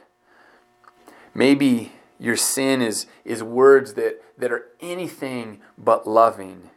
Maybe 1.34 1.92
your 2.18 2.36
sin 2.36 2.82
is, 2.82 3.06
is 3.24 3.42
words 3.42 3.94
that, 3.94 4.22
that 4.38 4.52
are 4.52 4.66
anything 4.80 5.60
but 5.78 6.06
loving. 6.06 6.70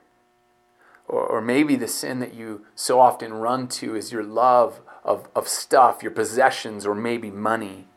Or, 1.07 1.25
or 1.25 1.41
maybe 1.41 1.75
the 1.75 1.87
sin 1.87 2.19
that 2.19 2.33
you 2.33 2.65
so 2.75 2.99
often 2.99 3.33
run 3.33 3.67
to 3.69 3.95
is 3.95 4.11
your 4.11 4.23
love 4.23 4.81
of, 5.03 5.27
of 5.35 5.47
stuff, 5.47 6.01
your 6.01 6.11
possessions, 6.11 6.85
or 6.85 6.95
maybe 6.95 7.29
money. 7.29 7.87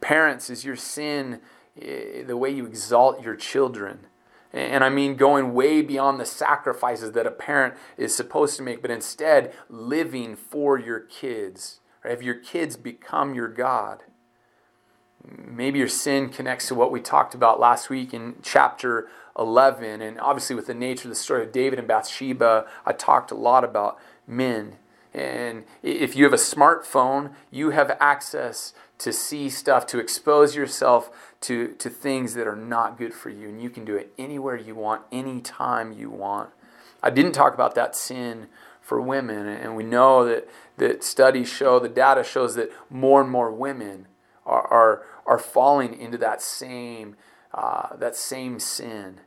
Parents, 0.00 0.50
is 0.50 0.64
your 0.64 0.76
sin 0.76 1.40
eh, 1.80 2.22
the 2.22 2.36
way 2.36 2.50
you 2.50 2.66
exalt 2.66 3.22
your 3.22 3.36
children? 3.36 4.06
And 4.52 4.84
I 4.84 4.90
mean 4.90 5.16
going 5.16 5.54
way 5.54 5.80
beyond 5.80 6.20
the 6.20 6.26
sacrifices 6.26 7.12
that 7.12 7.26
a 7.26 7.30
parent 7.30 7.74
is 7.96 8.14
supposed 8.14 8.56
to 8.56 8.62
make, 8.62 8.82
but 8.82 8.90
instead 8.90 9.54
living 9.70 10.36
for 10.36 10.78
your 10.78 11.00
kids. 11.00 11.80
Have 12.04 12.22
your 12.22 12.34
kids 12.34 12.76
become 12.76 13.34
your 13.34 13.48
God? 13.48 14.02
Maybe 15.24 15.78
your 15.78 15.88
sin 15.88 16.30
connects 16.30 16.68
to 16.68 16.74
what 16.74 16.90
we 16.90 17.00
talked 17.00 17.34
about 17.34 17.60
last 17.60 17.88
week 17.88 18.12
in 18.12 18.36
chapter 18.42 19.08
11. 19.38 20.02
And 20.02 20.18
obviously, 20.20 20.56
with 20.56 20.66
the 20.66 20.74
nature 20.74 21.08
of 21.08 21.10
the 21.10 21.20
story 21.20 21.44
of 21.44 21.52
David 21.52 21.78
and 21.78 21.86
Bathsheba, 21.86 22.66
I 22.84 22.92
talked 22.92 23.30
a 23.30 23.36
lot 23.36 23.62
about 23.62 23.98
men. 24.26 24.76
And 25.14 25.64
if 25.82 26.16
you 26.16 26.24
have 26.24 26.32
a 26.32 26.36
smartphone, 26.36 27.34
you 27.50 27.70
have 27.70 27.96
access 28.00 28.72
to 28.98 29.12
see 29.12 29.50
stuff, 29.50 29.86
to 29.86 29.98
expose 29.98 30.56
yourself 30.56 31.10
to, 31.42 31.68
to 31.74 31.90
things 31.90 32.34
that 32.34 32.46
are 32.46 32.56
not 32.56 32.96
good 32.96 33.12
for 33.12 33.28
you. 33.28 33.48
And 33.48 33.62
you 33.62 33.68
can 33.68 33.84
do 33.84 33.96
it 33.96 34.12
anywhere 34.18 34.56
you 34.56 34.74
want, 34.74 35.02
anytime 35.12 35.92
you 35.92 36.08
want. 36.08 36.50
I 37.02 37.10
didn't 37.10 37.32
talk 37.32 37.52
about 37.52 37.74
that 37.74 37.94
sin 37.94 38.46
for 38.80 39.00
women. 39.00 39.46
And 39.46 39.76
we 39.76 39.84
know 39.84 40.24
that, 40.24 40.48
that 40.82 41.04
studies 41.04 41.48
show, 41.48 41.78
the 41.78 41.88
data 41.88 42.24
shows 42.24 42.56
that 42.56 42.70
more 42.90 43.20
and 43.20 43.30
more 43.30 43.52
women 43.52 44.08
are, 44.44 44.66
are, 44.66 45.02
are 45.26 45.38
falling 45.38 45.98
into 45.98 46.18
that 46.18 46.42
same, 46.42 47.16
uh, 47.54 47.94
that 47.96 48.16
same 48.16 48.58
sin. 48.58 49.20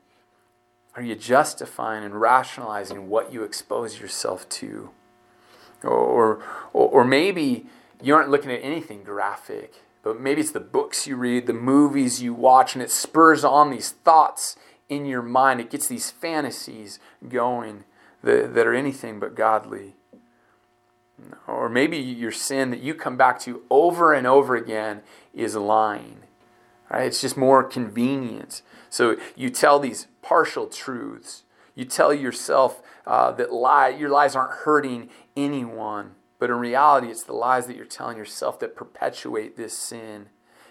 Are 0.96 1.02
you 1.02 1.16
justifying 1.16 2.04
and 2.04 2.20
rationalizing 2.20 3.10
what 3.10 3.32
you 3.32 3.44
expose 3.44 4.02
yourself 4.02 4.48
to? 4.50 4.90
Or, 5.82 6.44
or, 6.74 6.90
or 6.90 7.06
maybe 7.06 7.68
you 8.02 8.16
aren't 8.16 8.30
looking 8.30 8.52
at 8.52 8.60
anything 8.62 9.04
graphic, 9.04 9.76
but 10.04 10.20
maybe 10.20 10.42
it's 10.42 10.52
the 10.52 10.60
books 10.60 11.08
you 11.08 11.16
read, 11.16 11.48
the 11.48 11.54
movies 11.54 12.22
you 12.22 12.34
watch, 12.34 12.76
and 12.76 12.82
it 12.82 12.92
spurs 12.92 13.46
on 13.46 13.72
these 13.72 13.92
thoughts 13.92 14.58
in 14.90 15.06
your 15.06 15.22
mind. 15.22 15.62
It 15.62 15.70
gets 15.70 15.88
these 15.88 16.12
fantasies 16.12 17.00
going 17.28 17.86
that, 18.24 18.54
that 18.54 18.68
are 18.68 18.74
anything 18.74 19.20
but 19.20 19.36
godly. 19.36 19.96
Or 21.48 21.70
maybe 21.70 21.98
your 21.98 22.32
sin 22.32 22.72
that 22.72 22.82
you 22.82 22.94
come 22.94 23.18
back 23.18 23.40
to 23.42 23.62
over 23.70 24.14
and 24.14 24.28
over 24.28 24.56
again 24.56 25.02
is 25.34 25.56
lying. 25.56 26.20
Right? 26.90 27.08
It's 27.08 27.22
just 27.22 27.38
more 27.38 27.64
convenient. 27.64 28.62
So 28.90 29.18
you 29.36 29.50
tell 29.50 29.80
these 29.80 30.08
partial 30.22 30.68
truths. 30.68 31.44
You 31.74 31.86
tell 31.86 32.14
yourself 32.14 32.82
uh, 33.06 33.32
that 33.34 33.52
lie, 33.52 33.90
your 33.90 34.10
lies 34.10 34.36
aren't 34.36 34.52
hurting 34.52 35.10
anyone. 35.36 36.12
But 36.40 36.50
in 36.50 36.58
reality, 36.58 37.08
it's 37.08 37.24
the 37.24 37.34
lies 37.34 37.68
that 37.68 37.76
you're 37.76 37.86
telling 37.86 38.18
yourself 38.18 38.60
that 38.60 38.76
perpetuate 38.76 39.58
this 39.58 39.78
sin. 39.78 40.28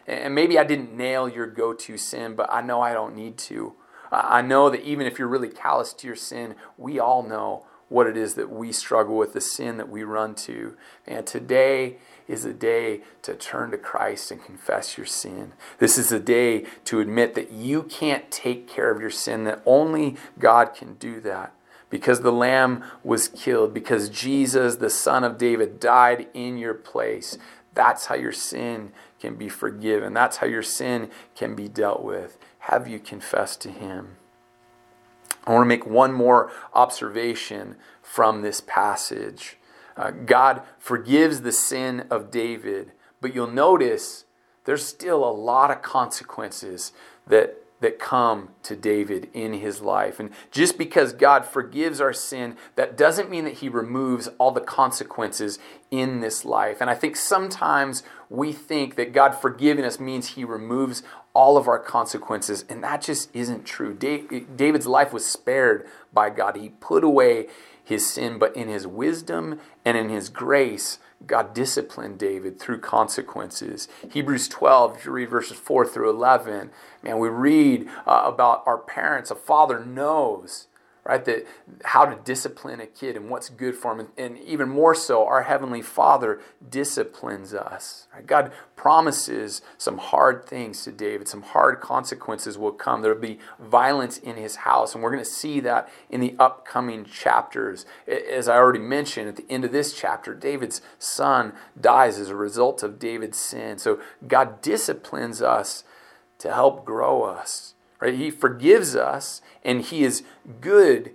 And 0.07 0.35
maybe 0.35 0.59
I 0.59 0.65
didn't 0.65 0.95
nail 0.95 1.29
your 1.29 1.47
go 1.47 1.73
to 1.73 1.97
sin, 1.97 2.35
but 2.35 2.53
I 2.53 2.61
know 2.61 2.81
I 2.83 2.93
don't 2.93 3.17
need 3.17 3.39
to. 3.39 3.75
I 4.13 4.43
know 4.43 4.71
that 4.71 4.83
even 4.83 5.07
if 5.07 5.19
you're 5.19 5.29
really 5.29 5.49
callous 5.49 5.93
to 5.95 6.07
your 6.07 6.17
sin, 6.17 6.55
we 6.77 6.99
all 6.99 7.23
know 7.23 7.67
what 7.89 8.07
it 8.07 8.17
is 8.17 8.35
that 8.35 8.51
we 8.51 8.73
struggle 8.73 9.17
with, 9.17 9.33
the 9.33 9.41
sin 9.41 9.77
that 9.77 9.89
we 9.89 10.03
run 10.03 10.35
to. 10.35 10.77
And 11.07 11.27
today 11.27 11.97
is 12.27 12.45
a 12.45 12.53
day 12.53 13.03
to 13.23 13.35
turn 13.35 13.71
to 13.71 13.79
Christ 13.79 14.31
and 14.31 14.43
confess 14.43 14.97
your 14.97 15.07
sin. 15.07 15.53
This 15.79 15.99
is 15.99 16.11
a 16.11 16.19
day 16.19 16.65
to 16.85 17.01
admit 17.01 17.35
that 17.35 17.53
you 17.53 17.83
can't 17.83 18.31
take 18.31 18.67
care 18.67 18.91
of 18.91 19.01
your 19.01 19.11
sin, 19.11 19.45
that 19.45 19.63
only 19.67 20.17
God 20.39 20.75
can 20.75 20.95
do 20.95 21.21
that. 21.21 21.55
Because 21.91 22.21
the 22.21 22.33
Lamb 22.33 22.83
was 23.05 23.29
killed, 23.29 23.73
because 23.73 24.09
Jesus, 24.09 24.77
the 24.77 24.91
Son 24.91 25.23
of 25.23 25.39
David, 25.39 25.79
died 25.79 26.29
in 26.35 26.59
your 26.59 26.75
place. 26.75 27.39
That's 27.75 28.07
how 28.07 28.15
your 28.15 28.33
sin 28.33 28.93
can 29.21 29.37
be 29.37 29.49
forgiven. 29.49 30.13
That's 30.15 30.39
how 30.39 30.47
your 30.47 30.63
sin 30.63 31.11
can 31.37 31.55
be 31.55 31.69
dealt 31.69 32.03
with. 32.03 32.39
Have 32.61 32.89
you 32.89 32.99
confessed 32.99 33.61
to 33.63 33.71
Him? 33.71 34.17
I 35.47 35.53
want 35.53 35.63
to 35.63 35.69
make 35.69 35.87
one 35.87 36.13
more 36.13 36.51
observation 36.73 37.77
from 38.03 38.43
this 38.43 38.61
passage. 38.61 39.59
Uh, 39.97 40.11
God 40.11 40.63
forgives 40.79 41.43
the 41.43 41.53
sin 41.53 42.07
of 42.11 42.31
David, 42.31 42.93
but 43.21 43.35
you'll 43.35 43.47
notice 43.47 44.25
there's 44.65 44.85
still 44.85 45.25
a 45.25 45.31
lot 45.31 45.71
of 45.71 45.83
consequences 45.83 46.93
that 47.27 47.64
that 47.81 47.99
come 47.99 48.49
to 48.63 48.75
David 48.75 49.29
in 49.35 49.55
his 49.55 49.83
life. 49.83 50.19
And 50.19 50.31
just 50.51 50.79
because 50.79 51.13
God 51.13 51.45
forgives 51.45 52.01
our 52.01 52.13
sin, 52.13 52.57
that 52.77 52.97
doesn't 52.97 53.31
mean 53.31 53.45
that 53.45 53.55
he 53.55 53.69
removes 53.69 54.29
all 54.39 54.53
the 54.53 54.61
consequences 54.61 55.59
in 55.91 56.21
this 56.21 56.45
life. 56.45 56.81
And 56.81 56.89
I 56.89 56.95
think 56.95 57.17
sometimes 57.17 58.03
we 58.31 58.53
think 58.53 58.95
that 58.95 59.13
God 59.13 59.33
forgiving 59.33 59.85
us 59.85 60.01
means 60.01 60.29
he 60.29 60.45
removes 60.45 61.03
all 61.35 61.57
of 61.57 61.67
our 61.67 61.81
consequences, 61.81 62.65
and 62.69 62.83
that 62.85 63.03
just 63.03 63.29
isn't 63.35 63.65
true. 63.65 63.93
David's 63.93 64.87
life 64.87 65.13
was 65.13 65.27
spared 65.27 65.87
by 66.15 66.31
God. 66.31 66.57
He 66.57 66.71
put 66.71 67.05
away 67.05 67.49
his 67.83 68.09
sin, 68.09 68.39
but 68.39 68.57
in 68.57 68.69
his 68.69 68.87
wisdom 68.87 69.61
and 69.85 69.97
in 69.97 70.09
his 70.09 70.31
grace, 70.31 70.99
God 71.27 71.55
disciplined 71.55 72.19
David 72.19 72.59
through 72.59 72.81
consequences. 72.81 73.89
Hebrews 74.11 74.49
12, 74.49 74.97
if 74.97 75.05
you 75.05 75.13
read 75.13 75.31
verses 75.31 75.59
4 75.59 75.87
through 75.87 76.11
11, 76.11 76.71
man, 77.03 77.19
we 77.19 77.29
read 77.29 77.89
uh, 78.07 78.23
about 78.25 78.63
our 78.67 78.79
parents. 78.79 79.31
A 79.31 79.35
father 79.35 79.85
knows 79.85 80.69
right? 81.05 81.25
That 81.25 81.47
how 81.85 82.07
to 82.07 82.17
discipline 82.25 82.81
a 82.81 82.87
kid 82.87 83.17
and 83.17 83.29
what's 83.29 83.51
good 83.51 83.77
for 83.77 83.93
him. 83.93 84.01
And, 84.01 84.09
and 84.17 84.39
even 84.39 84.69
more 84.69 84.95
so, 84.95 85.27
our 85.27 85.43
Heavenly 85.43 85.83
Father 85.83 86.41
disciplines 86.67 87.53
us. 87.53 88.07
Right? 88.15 88.27
God 88.27 88.53
promises 88.75 89.61
some 89.77 89.99
hard 89.99 90.47
things 90.47 90.83
to 90.85 90.93
David, 90.93 91.29
some 91.29 91.43
hard 91.43 91.81
consequences 91.81 92.57
will 92.57 92.73
come. 92.73 93.03
There'll 93.03 93.21
be 93.21 93.39
violence 93.61 94.17
in 94.17 94.37
his 94.37 94.57
house, 94.57 94.95
and 94.95 95.03
we're 95.03 95.13
going 95.13 95.25
to 95.25 95.31
see 95.31 95.61
that 95.61 95.89
in 96.09 96.21
the 96.21 96.35
upcoming 96.39 97.05
chapters. 97.05 97.85
As 98.09 98.49
I 98.49 98.57
already 98.57 98.79
mentioned, 98.79 99.29
at 99.29 99.37
the 99.37 99.47
end 99.51 99.65
of 99.65 99.73
this 99.73 99.93
chapter, 99.93 100.35
David's 100.35 100.81
son 100.99 101.53
dies 101.79 102.19
as 102.19 102.31
a 102.31 102.37
result 102.37 102.83
of 102.83 102.99
David's 102.99 103.39
sin. 103.39 103.79
So 103.79 104.01
God 104.27 104.63
disciplines 104.63 105.43
us 105.43 105.85
to 106.39 106.53
help 106.53 106.85
grow 106.85 107.23
us 107.23 107.74
Right? 108.05 108.15
He 108.15 108.31
forgives 108.31 108.95
us, 108.95 109.41
and 109.65 109.81
He 109.81 110.05
is 110.05 110.25
good 110.61 111.13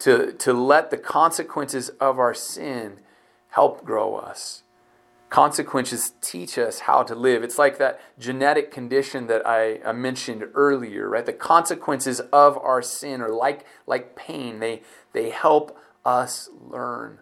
to, 0.00 0.32
to 0.32 0.52
let 0.52 0.90
the 0.90 0.98
consequences 0.98 1.88
of 1.98 2.18
our 2.18 2.34
sin 2.34 3.00
help 3.48 3.86
grow 3.86 4.16
us. 4.16 4.64
Consequences 5.30 6.12
teach 6.20 6.58
us 6.58 6.80
how 6.80 7.04
to 7.04 7.14
live. 7.14 7.42
It's 7.42 7.56
like 7.56 7.78
that 7.78 8.02
genetic 8.18 8.70
condition 8.70 9.28
that 9.28 9.46
I, 9.46 9.80
I 9.82 9.92
mentioned 9.92 10.44
earlier, 10.52 11.08
right? 11.08 11.24
The 11.24 11.32
consequences 11.32 12.20
of 12.20 12.58
our 12.58 12.82
sin 12.82 13.22
are 13.22 13.32
like, 13.32 13.64
like 13.86 14.14
pain. 14.14 14.58
They, 14.58 14.82
they 15.14 15.30
help 15.30 15.74
us 16.04 16.50
learn 16.60 17.20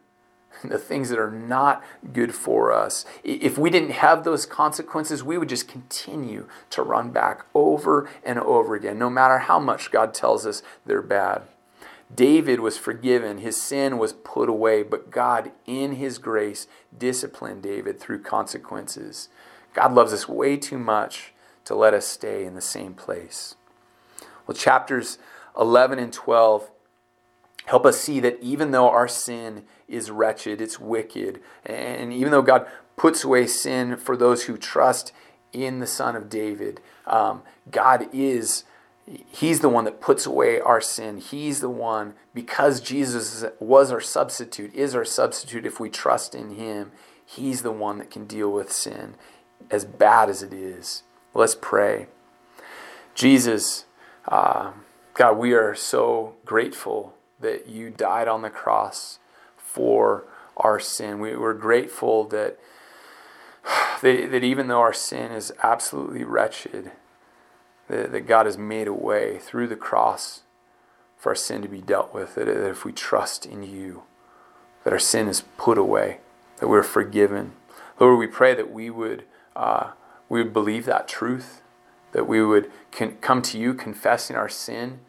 the 0.64 0.78
things 0.78 1.08
that 1.08 1.18
are 1.18 1.30
not 1.30 1.82
good 2.12 2.34
for 2.34 2.72
us. 2.72 3.04
If 3.24 3.58
we 3.58 3.70
didn't 3.70 3.90
have 3.90 4.24
those 4.24 4.46
consequences, 4.46 5.22
we 5.22 5.38
would 5.38 5.48
just 5.48 5.68
continue 5.68 6.46
to 6.70 6.82
run 6.82 7.10
back 7.10 7.46
over 7.54 8.08
and 8.24 8.38
over 8.38 8.74
again, 8.74 8.98
no 8.98 9.10
matter 9.10 9.38
how 9.38 9.58
much 9.58 9.90
God 9.90 10.14
tells 10.14 10.46
us 10.46 10.62
they're 10.86 11.02
bad. 11.02 11.42
David 12.14 12.60
was 12.60 12.76
forgiven, 12.76 13.38
his 13.38 13.60
sin 13.60 13.96
was 13.96 14.12
put 14.12 14.48
away, 14.48 14.82
but 14.82 15.10
God, 15.10 15.50
in 15.66 15.92
his 15.92 16.18
grace, 16.18 16.66
disciplined 16.96 17.62
David 17.62 17.98
through 17.98 18.22
consequences. 18.22 19.30
God 19.72 19.94
loves 19.94 20.12
us 20.12 20.28
way 20.28 20.58
too 20.58 20.78
much 20.78 21.32
to 21.64 21.74
let 21.74 21.94
us 21.94 22.06
stay 22.06 22.44
in 22.44 22.54
the 22.54 22.60
same 22.60 22.92
place. 22.92 23.54
Well, 24.46 24.56
chapters 24.56 25.18
11 25.58 25.98
and 25.98 26.12
12 26.12 26.70
help 27.66 27.86
us 27.86 27.98
see 27.98 28.20
that 28.20 28.38
even 28.40 28.70
though 28.70 28.88
our 28.88 29.08
sin 29.08 29.64
is 29.88 30.10
wretched, 30.10 30.60
it's 30.60 30.80
wicked, 30.80 31.40
and 31.64 32.12
even 32.12 32.32
though 32.32 32.42
God 32.42 32.66
puts 32.96 33.24
away 33.24 33.46
sin 33.46 33.96
for 33.96 34.16
those 34.16 34.44
who 34.44 34.56
trust 34.56 35.12
in 35.52 35.80
the 35.80 35.86
Son 35.86 36.16
of 36.16 36.28
David, 36.28 36.80
um, 37.06 37.42
God 37.70 38.08
is 38.12 38.64
He's 39.04 39.60
the 39.60 39.68
one 39.68 39.84
that 39.84 40.00
puts 40.00 40.26
away 40.26 40.60
our 40.60 40.80
sin. 40.80 41.18
He's 41.18 41.60
the 41.60 41.68
one, 41.68 42.14
because 42.34 42.80
Jesus 42.80 43.44
was 43.58 43.90
our 43.90 44.00
substitute, 44.00 44.72
is 44.74 44.94
our 44.94 45.04
substitute 45.04 45.66
if 45.66 45.80
we 45.80 45.90
trust 45.90 46.34
in 46.36 46.54
Him. 46.54 46.92
He's 47.24 47.62
the 47.62 47.72
one 47.72 47.98
that 47.98 48.10
can 48.10 48.26
deal 48.26 48.50
with 48.52 48.72
sin, 48.72 49.14
as 49.70 49.84
bad 49.84 50.30
as 50.30 50.42
it 50.42 50.52
is. 50.52 51.02
Let's 51.34 51.56
pray. 51.60 52.06
Jesus, 53.14 53.86
uh, 54.28 54.72
God, 55.14 55.36
we 55.36 55.52
are 55.52 55.74
so 55.74 56.36
grateful 56.44 57.14
that 57.42 57.68
you 57.68 57.90
died 57.90 58.28
on 58.28 58.42
the 58.42 58.50
cross 58.50 59.18
for 59.56 60.24
our 60.56 60.80
sin. 60.80 61.20
We, 61.20 61.36
we're 61.36 61.54
grateful 61.54 62.24
that, 62.24 62.58
that, 64.02 64.30
that 64.30 64.44
even 64.44 64.68
though 64.68 64.80
our 64.80 64.92
sin 64.92 65.32
is 65.32 65.52
absolutely 65.62 66.24
wretched, 66.24 66.92
that, 67.88 68.12
that 68.12 68.26
God 68.26 68.46
has 68.46 68.58
made 68.58 68.88
a 68.88 68.92
way 68.92 69.38
through 69.38 69.68
the 69.68 69.76
cross 69.76 70.42
for 71.16 71.30
our 71.30 71.36
sin 71.36 71.62
to 71.62 71.68
be 71.68 71.80
dealt 71.80 72.12
with, 72.12 72.34
that, 72.34 72.46
that 72.46 72.70
if 72.70 72.84
we 72.84 72.92
trust 72.92 73.46
in 73.46 73.62
you, 73.62 74.02
that 74.84 74.92
our 74.92 74.98
sin 74.98 75.28
is 75.28 75.44
put 75.56 75.78
away, 75.78 76.18
that 76.58 76.68
we're 76.68 76.82
forgiven. 76.82 77.52
Lord, 78.00 78.18
we 78.18 78.26
pray 78.26 78.54
that 78.54 78.72
we 78.72 78.90
would, 78.90 79.24
uh, 79.54 79.92
we 80.28 80.42
would 80.42 80.52
believe 80.52 80.86
that 80.86 81.06
truth, 81.06 81.62
that 82.12 82.26
we 82.26 82.44
would 82.44 82.70
con- 82.90 83.16
come 83.20 83.42
to 83.42 83.58
you 83.58 83.74
confessing 83.74 84.36
our 84.36 84.48
sin, 84.48 85.00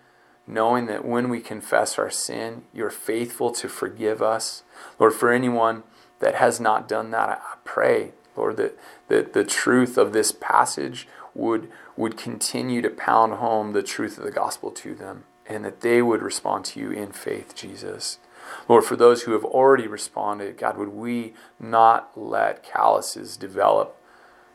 knowing 0.45 0.85
that 0.87 1.05
when 1.05 1.29
we 1.29 1.39
confess 1.39 1.97
our 1.97 2.09
sin, 2.09 2.63
you're 2.73 2.89
faithful 2.89 3.51
to 3.51 3.69
forgive 3.69 4.21
us. 4.21 4.63
Lord, 4.99 5.13
for 5.13 5.31
anyone 5.31 5.83
that 6.19 6.35
has 6.35 6.59
not 6.59 6.87
done 6.87 7.11
that, 7.11 7.29
I 7.29 7.55
pray, 7.63 8.11
Lord, 8.35 8.57
that, 8.57 8.77
that 9.07 9.33
the 9.33 9.45
truth 9.45 9.97
of 9.97 10.13
this 10.13 10.31
passage 10.31 11.07
would, 11.33 11.69
would 11.95 12.17
continue 12.17 12.81
to 12.81 12.89
pound 12.89 13.35
home 13.35 13.73
the 13.73 13.83
truth 13.83 14.17
of 14.17 14.23
the 14.23 14.31
gospel 14.31 14.71
to 14.71 14.93
them 14.93 15.23
and 15.45 15.65
that 15.65 15.81
they 15.81 16.01
would 16.01 16.21
respond 16.21 16.65
to 16.65 16.79
you 16.79 16.91
in 16.91 17.11
faith, 17.11 17.55
Jesus. 17.55 18.19
Lord, 18.67 18.83
for 18.83 18.95
those 18.95 19.23
who 19.23 19.33
have 19.33 19.45
already 19.45 19.87
responded, 19.87 20.57
God, 20.57 20.77
would 20.77 20.89
we 20.89 21.33
not 21.59 22.11
let 22.15 22.63
calluses 22.63 23.37
develop? 23.37 23.97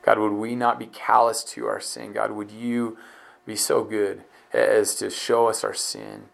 God, 0.02 0.18
would 0.18 0.32
we 0.32 0.54
not 0.54 0.78
be 0.78 0.86
callous 0.86 1.42
to 1.44 1.66
our 1.66 1.80
sin? 1.80 2.12
God, 2.12 2.30
would 2.32 2.50
you 2.50 2.96
be 3.46 3.56
so 3.56 3.84
good 3.84 4.24
as 4.52 4.94
to 4.96 5.10
show 5.10 5.48
us 5.48 5.64
our 5.64 5.74
sin, 5.74 6.26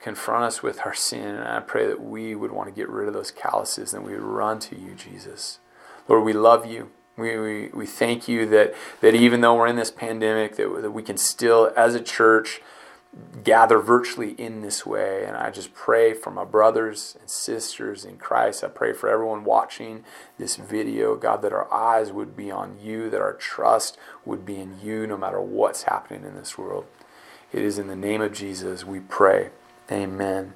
confront 0.00 0.44
us 0.44 0.62
with 0.62 0.80
our 0.84 0.94
sin, 0.94 1.34
and 1.34 1.48
I 1.48 1.60
pray 1.60 1.86
that 1.86 2.02
we 2.02 2.34
would 2.34 2.52
want 2.52 2.68
to 2.68 2.74
get 2.74 2.88
rid 2.88 3.08
of 3.08 3.14
those 3.14 3.30
calluses 3.30 3.94
and 3.94 4.04
we 4.04 4.12
would 4.12 4.22
run 4.22 4.58
to 4.60 4.78
you, 4.78 4.94
Jesus. 4.94 5.58
Lord, 6.08 6.24
we 6.24 6.32
love 6.32 6.66
you. 6.66 6.90
We, 7.16 7.38
we, 7.38 7.68
we 7.68 7.86
thank 7.86 8.26
you 8.26 8.46
that, 8.46 8.74
that 9.00 9.14
even 9.14 9.42
though 9.42 9.54
we're 9.54 9.66
in 9.66 9.76
this 9.76 9.90
pandemic, 9.90 10.56
that, 10.56 10.82
that 10.82 10.90
we 10.90 11.02
can 11.02 11.16
still, 11.16 11.72
as 11.76 11.94
a 11.94 12.00
church, 12.00 12.60
gather 13.44 13.78
virtually 13.78 14.30
in 14.32 14.62
this 14.62 14.86
way. 14.86 15.24
And 15.26 15.36
I 15.36 15.50
just 15.50 15.74
pray 15.74 16.14
for 16.14 16.30
my 16.30 16.44
brothers 16.44 17.16
and 17.20 17.28
sisters 17.28 18.04
in 18.04 18.16
Christ. 18.16 18.64
I 18.64 18.68
pray 18.68 18.92
for 18.94 19.08
everyone 19.08 19.44
watching 19.44 20.04
this 20.38 20.56
video, 20.56 21.14
God, 21.16 21.42
that 21.42 21.52
our 21.52 21.72
eyes 21.72 22.10
would 22.10 22.36
be 22.36 22.50
on 22.50 22.78
you, 22.80 23.10
that 23.10 23.20
our 23.20 23.34
trust 23.34 23.98
would 24.24 24.46
be 24.46 24.56
in 24.56 24.80
you 24.82 25.06
no 25.06 25.18
matter 25.18 25.40
what's 25.40 25.82
happening 25.82 26.24
in 26.24 26.34
this 26.34 26.56
world. 26.56 26.86
It 27.52 27.62
is 27.62 27.78
in 27.78 27.86
the 27.86 27.96
name 27.96 28.20
of 28.20 28.32
Jesus 28.32 28.84
we 28.84 29.00
pray. 29.00 29.50
Amen. 29.90 30.50